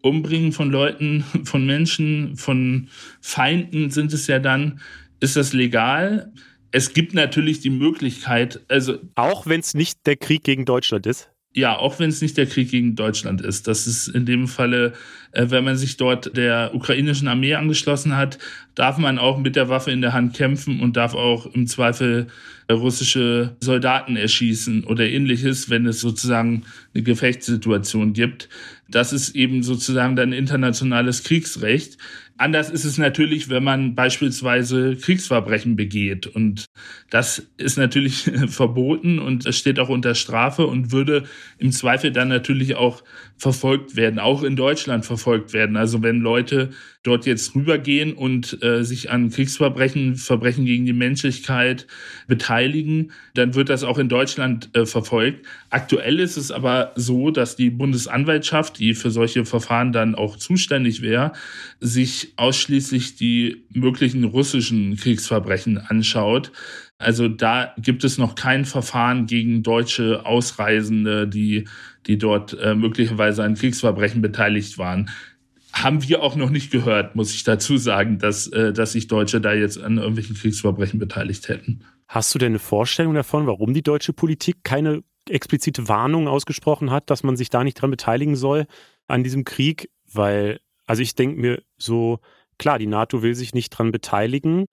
Umbringen 0.03 0.53
von 0.53 0.71
Leuten, 0.71 1.25
von 1.45 1.65
Menschen, 1.65 2.37
von 2.37 2.89
Feinden 3.21 3.91
sind 3.91 4.13
es 4.13 4.27
ja 4.27 4.39
dann, 4.39 4.81
ist 5.21 5.37
das 5.37 5.53
legal? 5.53 6.33
Es 6.73 6.95
gibt 6.95 7.15
natürlich 7.15 7.61
die 7.61 7.71
Möglichkeit, 7.71 8.61
also. 8.69 8.99
Auch 9.15 9.47
wenn 9.47 9.61
es 9.61 9.75
nicht 9.75 10.07
der 10.07 10.17
Krieg 10.17 10.43
gegen 10.43 10.65
Deutschland 10.65 11.07
ist? 11.07 11.33
Ja, 11.55 11.77
auch 11.77 11.99
wenn 11.99 12.09
es 12.09 12.23
nicht 12.23 12.39
der 12.39 12.47
Krieg 12.47 12.71
gegen 12.71 12.97
Deutschland 12.97 13.43
ist. 13.43 13.69
Das 13.69 13.87
ist 13.87 14.09
in 14.09 14.25
dem 14.25 14.49
Falle, 14.49 14.95
äh, 15.33 15.51
wenn 15.51 15.65
man 15.65 15.77
sich 15.77 15.99
dort 15.99 16.35
der 16.35 16.75
ukrainischen 16.75 17.29
Armee 17.29 17.55
angeschlossen 17.55 18.17
hat, 18.17 18.39
darf 18.75 18.97
man 18.97 19.19
auch 19.19 19.39
mit 19.39 19.55
der 19.55 19.69
Waffe 19.69 19.91
in 19.91 20.01
der 20.01 20.15
Hand 20.15 20.35
kämpfen 20.35 20.81
und 20.81 20.97
darf 20.97 21.15
auch 21.15 21.45
im 21.45 21.67
Zweifel 21.67 22.29
äh, 22.69 22.73
russische 22.73 23.55
Soldaten 23.61 24.17
erschießen 24.17 24.85
oder 24.85 25.07
ähnliches, 25.07 25.69
wenn 25.69 25.85
es 25.85 26.01
sozusagen 26.01 26.65
eine 26.95 27.03
Gefechtssituation 27.03 28.15
gibt. 28.15 28.49
Das 28.93 29.13
ist 29.13 29.35
eben 29.35 29.63
sozusagen 29.63 30.17
dann 30.17 30.33
internationales 30.33 31.25
Kriegsrecht. 31.25 31.99
Anders 32.43 32.71
ist 32.71 32.85
es 32.85 32.99
natürlich, 32.99 33.51
wenn 33.51 33.63
man 33.63 33.95
beispielsweise 33.95 34.97
Kriegsverbrechen 34.97 35.77
begeht. 35.77 36.27
Und 36.27 36.65
das 37.09 37.47
ist 37.57 37.79
natürlich 37.79 38.33
verboten 38.49 39.21
und 39.21 39.47
es 39.47 39.57
steht 39.57 39.79
auch 39.79 39.89
unter 39.89 40.17
Strafe 40.17 40.67
und 40.67 40.91
würde 40.91 41.23
im 41.59 41.71
Zweifel 41.71 42.11
dann 42.11 42.27
natürlich 42.27 42.75
auch 42.75 43.05
verfolgt 43.37 43.95
werden, 43.95 44.19
auch 44.19 44.43
in 44.43 44.57
Deutschland 44.57 45.07
verfolgt 45.07 45.53
werden. 45.53 45.77
Also 45.77 46.03
wenn 46.03 46.19
Leute 46.19 46.71
dort 47.05 47.27
jetzt 47.27 47.55
rübergehen 47.55 48.13
und 48.13 48.63
äh, 48.63 48.85
sich 48.85 49.11
an 49.11 49.31
Kriegsverbrechen, 49.31 50.17
Verbrechen 50.17 50.65
gegen 50.65 50.87
die 50.87 50.93
Menschlichkeit 50.93 51.87
beteiligen, 52.29 53.13
dann 53.35 53.55
wird 53.55 53.69
das 53.69 53.83
auch 53.83 53.99
in 53.99 54.09
Deutschland 54.09 54.71
äh, 54.75 54.87
verfolgt. 54.87 55.47
Aktuell 55.71 56.21
ist 56.21 56.37
es 56.37 56.51
aber 56.51 56.93
so, 56.95 57.31
dass 57.31 57.57
die 57.57 57.71
Bundesanwaltschaft, 57.71 58.79
die 58.79 58.95
für 58.95 59.11
solche 59.11 59.45
Verfahren 59.45 59.93
dann 59.93 60.15
auch 60.15 60.37
zuständig 60.37 61.03
wäre, 61.03 61.33
sich 61.81 62.32
ausschließlich 62.37 63.17
die 63.17 63.65
möglichen 63.73 64.25
russischen 64.25 64.97
Kriegsverbrechen 64.97 65.79
anschaut. 65.79 66.53
Also 66.99 67.29
da 67.29 67.75
gibt 67.79 68.05
es 68.05 68.19
noch 68.19 68.35
kein 68.35 68.65
Verfahren 68.65 69.27
gegen 69.27 69.63
deutsche 69.63 70.25
Ausreisende, 70.25 71.27
die, 71.27 71.69
die 72.07 72.19
dort 72.19 72.57
äh, 72.61 72.75
möglicherweise 72.75 73.43
an 73.43 73.55
Kriegsverbrechen 73.55 74.23
beteiligt 74.23 74.79
waren. 74.79 75.11
haben 75.73 76.07
wir 76.07 76.23
auch 76.23 76.37
noch 76.37 76.51
nicht 76.51 76.71
gehört, 76.71 77.17
muss 77.17 77.35
ich 77.35 77.45
dazu 77.45 77.77
sagen, 77.79 78.19
dass, 78.19 78.47
äh, 78.49 78.73
dass 78.73 78.93
sich 78.93 79.09
Deutsche 79.09 79.41
da 79.41 79.55
jetzt 79.55 79.81
an 79.81 79.97
irgendwelchen 79.97 80.37
Kriegsverbrechen 80.37 80.99
beteiligt 80.99 81.49
hätten. 81.49 81.85
Hast 82.09 82.35
du 82.35 82.39
denn 82.39 82.53
eine 82.53 82.59
Vorstellung 82.59 83.15
davon, 83.15 83.47
warum 83.47 83.73
die 83.73 83.83
deutsche 83.83 84.13
Politik 84.13 84.65
keine 84.65 85.03
explizite 85.29 85.89
Warnung 85.89 86.29
ausgesprochen 86.29 86.91
hat, 86.91 87.09
dass 87.09 87.23
man 87.23 87.37
sich 87.37 87.49
da 87.49 87.65
nicht 87.65 87.81
dran 87.81 87.91
beteiligen 87.91 88.37
soll 88.37 88.67
an 89.07 89.25
diesem 89.25 89.45
Krieg? 89.45 89.89
Weil, 90.13 90.61
also 90.93 91.01
ich 91.01 91.15
denke 91.15 91.41
mir 91.41 91.63
so, 91.79 92.19
klar, 92.59 92.79
die 92.79 92.87
NATO 92.87 93.23
will 93.23 93.35
sich 93.35 93.55
nicht 93.55 93.71
dran 93.71 93.93
beteiligen, 93.93 94.67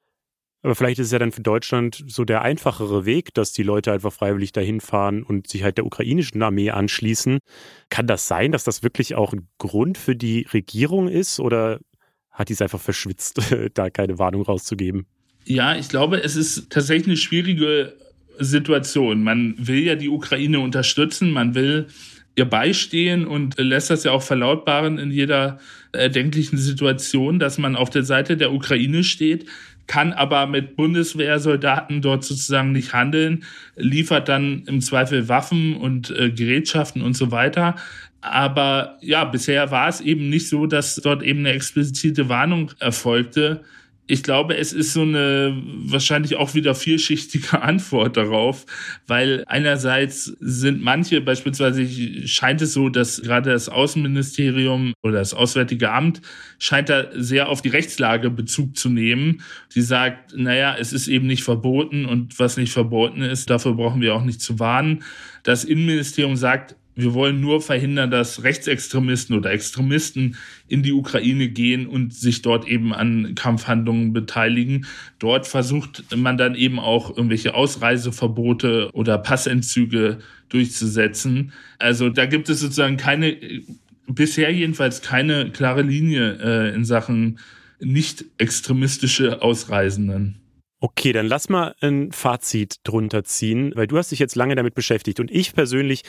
aber 0.63 0.75
vielleicht 0.75 0.99
ist 0.99 1.05
es 1.07 1.13
ja 1.13 1.19
dann 1.19 1.31
für 1.31 1.39
Deutschland 1.39 2.03
so 2.07 2.25
der 2.25 2.41
einfachere 2.41 3.05
Weg, 3.05 3.33
dass 3.33 3.53
die 3.53 3.63
Leute 3.63 3.93
einfach 3.93 4.11
freiwillig 4.11 4.51
dahin 4.51 4.81
fahren 4.81 5.23
und 5.23 5.47
sich 5.47 5.63
halt 5.63 5.77
der 5.77 5.85
ukrainischen 5.85 6.43
Armee 6.43 6.71
anschließen. 6.71 7.39
Kann 7.87 8.05
das 8.05 8.27
sein, 8.27 8.51
dass 8.51 8.65
das 8.65 8.83
wirklich 8.83 9.15
auch 9.15 9.31
ein 9.31 9.47
Grund 9.59 9.97
für 9.97 10.17
die 10.17 10.45
Regierung 10.53 11.07
ist 11.07 11.39
oder 11.39 11.79
hat 12.29 12.49
die 12.49 12.53
es 12.53 12.61
einfach 12.61 12.81
verschwitzt, 12.81 13.39
da 13.75 13.89
keine 13.89 14.19
Warnung 14.19 14.41
rauszugeben? 14.41 15.05
Ja, 15.45 15.77
ich 15.77 15.87
glaube, 15.87 16.21
es 16.21 16.35
ist 16.35 16.69
tatsächlich 16.69 17.07
eine 17.07 17.15
schwierige 17.15 17.95
Situation. 18.39 19.23
Man 19.23 19.55
will 19.57 19.79
ja 19.79 19.95
die 19.95 20.09
Ukraine 20.09 20.59
unterstützen, 20.59 21.31
man 21.31 21.55
will 21.55 21.87
ihr 22.39 22.45
beistehen 22.45 23.27
und 23.27 23.59
lässt 23.59 23.91
das 23.91 24.03
ja 24.03 24.11
auch 24.11 24.23
verlautbaren 24.23 24.97
in 24.97 25.11
jeder 25.11 25.59
erdenklichen 25.91 26.57
Situation, 26.57 27.37
dass 27.37 27.57
man 27.57 27.75
auf 27.75 27.89
der 27.89 28.03
Seite 28.03 28.37
der 28.37 28.51
Ukraine 28.51 29.03
steht 29.03 29.45
kann 29.89 30.13
aber 30.13 30.45
mit 30.45 30.75
Bundeswehrsoldaten 30.75 32.03
dort 32.03 32.23
sozusagen 32.23 32.71
nicht 32.71 32.93
handeln, 32.93 33.43
liefert 33.75 34.29
dann 34.29 34.63
im 34.67 34.81
Zweifel 34.81 35.27
Waffen 35.27 35.75
und 35.75 36.11
äh, 36.11 36.29
Gerätschaften 36.29 37.01
und 37.01 37.17
so 37.17 37.31
weiter. 37.31 37.75
Aber 38.21 38.99
ja, 39.01 39.25
bisher 39.25 39.71
war 39.71 39.89
es 39.89 39.99
eben 39.99 40.29
nicht 40.29 40.47
so, 40.47 40.67
dass 40.67 40.97
dort 40.97 41.23
eben 41.23 41.39
eine 41.39 41.53
explizite 41.53 42.29
Warnung 42.29 42.71
erfolgte 42.79 43.61
ich 44.09 44.23
glaube, 44.23 44.57
es 44.57 44.73
ist 44.73 44.93
so 44.93 45.03
eine 45.03 45.61
wahrscheinlich 45.63 46.35
auch 46.35 46.55
wieder 46.55 46.73
vielschichtige 46.73 47.61
Antwort 47.61 48.17
darauf, 48.17 48.65
weil 49.05 49.43
einerseits 49.45 50.25
sind 50.39 50.81
manche, 50.81 51.21
beispielsweise 51.21 51.87
scheint 52.27 52.59
es 52.63 52.73
so, 52.73 52.89
dass 52.89 53.21
gerade 53.21 53.51
das 53.51 53.69
Außenministerium 53.69 54.93
oder 55.03 55.19
das 55.19 55.35
Auswärtige 55.35 55.91
Amt 55.91 56.21
scheint 56.57 56.89
da 56.89 57.05
sehr 57.13 57.49
auf 57.49 57.61
die 57.61 57.69
Rechtslage 57.69 58.31
Bezug 58.31 58.75
zu 58.77 58.89
nehmen. 58.89 59.43
Sie 59.67 59.83
sagt, 59.83 60.35
naja, 60.35 60.75
es 60.79 60.91
ist 60.91 61.07
eben 61.07 61.27
nicht 61.27 61.43
verboten 61.43 62.05
und 62.07 62.39
was 62.39 62.57
nicht 62.57 62.73
verboten 62.73 63.21
ist, 63.21 63.51
dafür 63.51 63.75
brauchen 63.75 64.01
wir 64.01 64.15
auch 64.15 64.23
nicht 64.23 64.41
zu 64.41 64.57
warnen. 64.57 65.03
Das 65.43 65.63
Innenministerium 65.63 66.35
sagt, 66.35 66.75
wir 66.99 67.13
wollen 67.13 67.41
nur 67.41 67.61
verhindern, 67.61 68.11
dass 68.11 68.43
Rechtsextremisten 68.43 69.35
oder 69.35 69.51
Extremisten 69.51 70.37
in 70.67 70.83
die 70.83 70.93
Ukraine 70.93 71.49
gehen 71.49 71.87
und 71.87 72.13
sich 72.13 72.41
dort 72.41 72.67
eben 72.67 72.93
an 72.93 73.35
Kampfhandlungen 73.35 74.13
beteiligen. 74.13 74.85
Dort 75.17 75.47
versucht 75.47 76.15
man 76.15 76.37
dann 76.37 76.55
eben 76.55 76.79
auch 76.79 77.09
irgendwelche 77.09 77.53
Ausreiseverbote 77.53 78.89
oder 78.93 79.17
Passentzüge 79.17 80.19
durchzusetzen. 80.49 81.53
Also 81.77 82.09
da 82.09 82.25
gibt 82.25 82.49
es 82.49 82.59
sozusagen 82.59 82.97
keine, 82.97 83.37
bisher 84.07 84.51
jedenfalls 84.51 85.01
keine 85.01 85.51
klare 85.51 85.81
Linie 85.81 86.37
äh, 86.41 86.75
in 86.75 86.85
Sachen 86.85 87.39
nicht 87.79 88.25
extremistische 88.37 89.41
Ausreisenden. 89.41 90.41
Okay, 90.81 91.11
dann 91.11 91.27
lass 91.27 91.49
mal 91.49 91.75
ein 91.81 92.13
Fazit 92.13 92.77
drunter 92.83 93.25
ziehen, 93.25 93.73
weil 93.75 93.87
du 93.87 93.97
hast 93.97 94.11
dich 94.11 94.19
jetzt 94.19 94.35
lange 94.35 94.55
damit 94.55 94.75
beschäftigt 94.75 95.19
und 95.19 95.29
ich 95.29 95.53
persönlich 95.53 96.03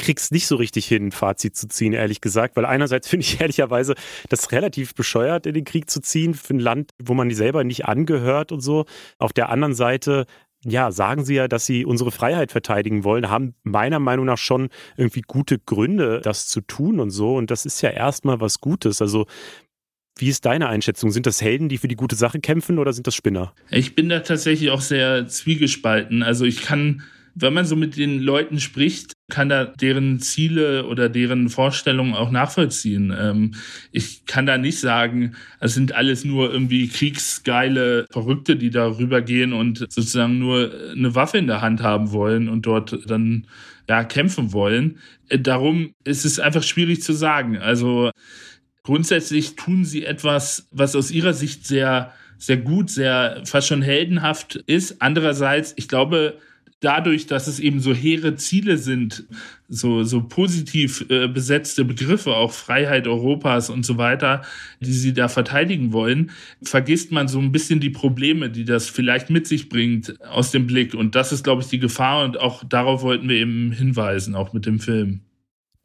krieg's 0.00 0.30
nicht 0.30 0.46
so 0.46 0.56
richtig 0.56 0.86
hin, 0.86 1.12
Fazit 1.12 1.56
zu 1.56 1.68
ziehen, 1.68 1.92
ehrlich 1.92 2.20
gesagt, 2.20 2.56
weil 2.56 2.64
einerseits 2.64 3.08
finde 3.08 3.24
ich 3.24 3.40
ehrlicherweise 3.40 3.94
das 4.28 4.50
relativ 4.52 4.94
bescheuert, 4.94 5.46
in 5.46 5.54
den 5.54 5.64
Krieg 5.64 5.90
zu 5.90 6.00
ziehen 6.00 6.34
für 6.34 6.54
ein 6.54 6.60
Land, 6.60 6.92
wo 7.02 7.14
man 7.14 7.28
die 7.28 7.34
selber 7.34 7.64
nicht 7.64 7.86
angehört 7.86 8.52
und 8.52 8.60
so. 8.60 8.86
Auf 9.18 9.32
der 9.32 9.50
anderen 9.50 9.74
Seite 9.74 10.26
ja, 10.62 10.92
sagen 10.92 11.24
sie 11.24 11.36
ja, 11.36 11.48
dass 11.48 11.64
sie 11.64 11.86
unsere 11.86 12.10
Freiheit 12.10 12.52
verteidigen 12.52 13.02
wollen, 13.02 13.30
haben 13.30 13.54
meiner 13.62 13.98
Meinung 13.98 14.26
nach 14.26 14.36
schon 14.36 14.68
irgendwie 14.98 15.22
gute 15.22 15.58
Gründe, 15.58 16.20
das 16.22 16.48
zu 16.48 16.60
tun 16.60 17.00
und 17.00 17.08
so. 17.10 17.34
Und 17.36 17.50
das 17.50 17.64
ist 17.64 17.80
ja 17.80 17.88
erstmal 17.88 18.42
was 18.42 18.60
Gutes. 18.60 19.00
Also, 19.00 19.24
wie 20.18 20.28
ist 20.28 20.44
deine 20.44 20.68
Einschätzung? 20.68 21.12
Sind 21.12 21.24
das 21.24 21.40
Helden, 21.40 21.70
die 21.70 21.78
für 21.78 21.88
die 21.88 21.96
gute 21.96 22.14
Sache 22.14 22.40
kämpfen 22.40 22.78
oder 22.78 22.92
sind 22.92 23.06
das 23.06 23.14
Spinner? 23.14 23.54
Ich 23.70 23.94
bin 23.94 24.10
da 24.10 24.20
tatsächlich 24.20 24.70
auch 24.70 24.82
sehr 24.82 25.26
zwiegespalten. 25.26 26.22
Also, 26.22 26.44
ich 26.44 26.60
kann 26.60 27.04
wenn 27.34 27.52
man 27.52 27.64
so 27.64 27.76
mit 27.76 27.96
den 27.96 28.20
Leuten 28.20 28.60
spricht, 28.60 29.12
kann 29.30 29.48
da 29.48 29.64
deren 29.64 30.20
Ziele 30.20 30.86
oder 30.86 31.08
deren 31.08 31.48
Vorstellungen 31.48 32.14
auch 32.14 32.30
nachvollziehen. 32.30 33.14
Ähm, 33.18 33.54
ich 33.92 34.26
kann 34.26 34.44
da 34.44 34.58
nicht 34.58 34.78
sagen, 34.78 35.34
es 35.60 35.74
sind 35.74 35.94
alles 35.94 36.24
nur 36.24 36.52
irgendwie 36.52 36.88
kriegsgeile 36.88 38.06
Verrückte, 38.10 38.56
die 38.56 38.70
da 38.70 38.98
rübergehen 38.98 39.52
und 39.52 39.78
sozusagen 39.78 40.38
nur 40.38 40.70
eine 40.90 41.14
Waffe 41.14 41.38
in 41.38 41.46
der 41.46 41.62
Hand 41.62 41.82
haben 41.82 42.12
wollen 42.12 42.48
und 42.48 42.66
dort 42.66 42.98
dann 43.08 43.46
ja 43.88 44.04
kämpfen 44.04 44.52
wollen. 44.52 44.98
Äh, 45.28 45.38
darum 45.38 45.94
ist 46.04 46.24
es 46.24 46.38
einfach 46.38 46.62
schwierig 46.62 47.02
zu 47.02 47.14
sagen. 47.14 47.56
Also 47.56 48.10
grundsätzlich 48.82 49.56
tun 49.56 49.84
sie 49.86 50.04
etwas, 50.04 50.68
was 50.70 50.94
aus 50.94 51.10
ihrer 51.10 51.32
Sicht 51.32 51.66
sehr 51.66 52.12
sehr 52.40 52.56
gut, 52.56 52.90
sehr 52.90 53.42
fast 53.44 53.68
schon 53.68 53.82
heldenhaft 53.82 54.56
ist. 54.56 55.02
Andererseits, 55.02 55.74
ich 55.76 55.88
glaube, 55.88 56.38
dadurch, 56.80 57.26
dass 57.26 57.46
es 57.46 57.60
eben 57.60 57.80
so 57.80 57.94
hehre 57.94 58.34
Ziele 58.36 58.78
sind, 58.78 59.24
so, 59.68 60.02
so 60.02 60.22
positiv 60.22 61.06
äh, 61.08 61.28
besetzte 61.28 61.84
Begriffe, 61.84 62.34
auch 62.34 62.52
Freiheit 62.52 63.06
Europas 63.06 63.70
und 63.70 63.86
so 63.86 63.98
weiter, 63.98 64.42
die 64.80 64.92
sie 64.92 65.12
da 65.12 65.28
verteidigen 65.28 65.92
wollen, 65.92 66.30
vergisst 66.62 67.12
man 67.12 67.28
so 67.28 67.38
ein 67.38 67.52
bisschen 67.52 67.80
die 67.80 67.90
Probleme, 67.90 68.50
die 68.50 68.64
das 68.64 68.88
vielleicht 68.88 69.30
mit 69.30 69.46
sich 69.46 69.68
bringt, 69.68 70.20
aus 70.26 70.50
dem 70.50 70.66
Blick. 70.66 70.94
Und 70.94 71.14
das 71.14 71.32
ist, 71.32 71.44
glaube 71.44 71.62
ich, 71.62 71.68
die 71.68 71.78
Gefahr 71.78 72.24
und 72.24 72.40
auch 72.40 72.64
darauf 72.64 73.02
wollten 73.02 73.28
wir 73.28 73.36
eben 73.36 73.72
hinweisen, 73.72 74.34
auch 74.34 74.52
mit 74.52 74.66
dem 74.66 74.80
Film. 74.80 75.20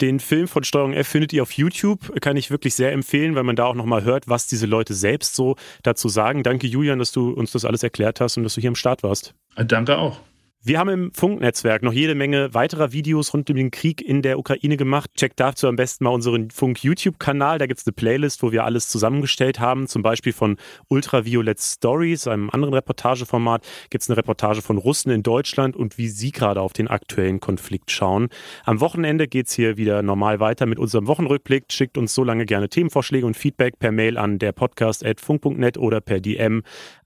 Den 0.02 0.20
Film 0.20 0.50
von 0.50 0.66
Steuerung 0.66 0.92
F 0.92 1.08
findet 1.08 1.32
ihr 1.32 1.42
auf 1.42 1.54
YouTube, 1.54 2.20
kann 2.20 2.36
ich 2.36 2.52
wirklich 2.52 2.76
sehr 2.76 2.92
empfehlen, 2.92 3.36
weil 3.36 3.44
man 3.44 3.56
da 3.56 3.64
auch 3.64 3.76
nochmal 3.76 4.04
hört, 4.04 4.28
was 4.28 4.46
diese 4.46 4.66
Leute 4.66 4.94
selbst 4.94 5.36
so 5.36 5.56
dazu 5.84 6.10
sagen. 6.10 6.44
Danke, 6.44 6.68
Julian, 6.68 7.00
dass 7.00 7.14
du 7.14 7.30
uns 7.32 7.54
das 7.54 7.64
alles 7.64 7.82
erklärt 7.82 8.20
hast 8.20 8.36
und 8.36 8.44
dass 8.44 8.56
du 8.56 8.62
hier 8.62 8.70
am 8.70 8.76
Start 8.76 9.04
warst. 9.04 9.34
Danke 9.56 9.98
auch. 9.98 10.20
Wir 10.68 10.80
haben 10.80 10.90
im 10.90 11.12
Funknetzwerk 11.14 11.84
noch 11.84 11.94
jede 11.94 12.16
Menge 12.16 12.56
weiterer 12.56 12.92
Videos 12.92 13.36
rund 13.36 13.48
um 13.52 13.56
den 13.56 13.70
Krieg 13.70 14.02
in 14.02 14.24
der 14.24 14.40
Ukraine 14.40 14.78
gemacht. 14.78 15.12
Checkt 15.16 15.40
dazu 15.40 15.68
am 15.68 15.76
besten 15.76 16.06
mal 16.06 16.10
unseren 16.10 16.50
Funk-YouTube-Kanal. 16.50 17.60
Da 17.60 17.68
gibt 17.68 17.82
es 17.82 17.86
eine 17.86 17.94
Playlist, 17.94 18.42
wo 18.42 18.52
wir 18.52 18.64
alles 18.64 18.90
zusammengestellt 18.90 19.60
haben. 19.60 19.86
Zum 19.86 20.02
Beispiel 20.02 20.34
von 20.34 20.58
Ultraviolet 20.88 21.62
Stories, 21.62 22.26
einem 22.26 22.50
anderen 22.50 22.74
Reportageformat, 22.74 23.64
gibt 23.92 24.02
es 24.02 24.10
eine 24.10 24.18
Reportage 24.18 24.64
von 24.64 24.80
Russen 24.80 25.12
in 25.12 25.22
Deutschland 25.22 25.76
und 25.76 26.00
wie 26.00 26.08
sie 26.08 26.32
gerade 26.32 26.62
auf 26.62 26.74
den 26.74 26.88
aktuellen 26.88 27.40
Konflikt 27.40 27.92
schauen. 27.92 28.30
Am 28.64 28.80
Wochenende 28.80 29.28
geht 29.28 29.46
es 29.46 29.54
hier 29.54 29.78
wieder 29.78 30.02
normal 30.02 30.40
weiter 30.40 30.66
mit 30.66 30.80
unserem 30.80 31.06
Wochenrückblick. 31.06 31.66
Schickt 31.72 31.96
uns 31.96 32.16
so 32.16 32.24
lange 32.24 32.48
gerne 32.48 32.70
Themenvorschläge 32.70 33.28
und 33.28 33.38
Feedback 33.38 33.78
per 33.78 33.92
Mail 33.92 34.18
an 34.18 34.40
der 34.40 34.52
Podcast@funk.net 34.52 35.78
oder 35.78 36.02
per 36.02 36.20
DM 36.20 36.64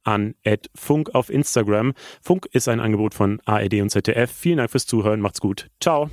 an 0.09 0.35
Funk 0.75 1.13
auf 1.13 1.29
Instagram. 1.29 1.93
Funk 2.21 2.47
ist 2.51 2.67
ein 2.67 2.79
Angebot 2.79 3.13
von 3.13 3.41
ARD 3.45 3.75
und 3.81 3.89
ZDF. 3.89 4.31
Vielen 4.31 4.57
Dank 4.57 4.71
fürs 4.71 4.85
Zuhören. 4.85 5.21
Macht's 5.21 5.41
gut. 5.41 5.69
Ciao. 5.79 6.09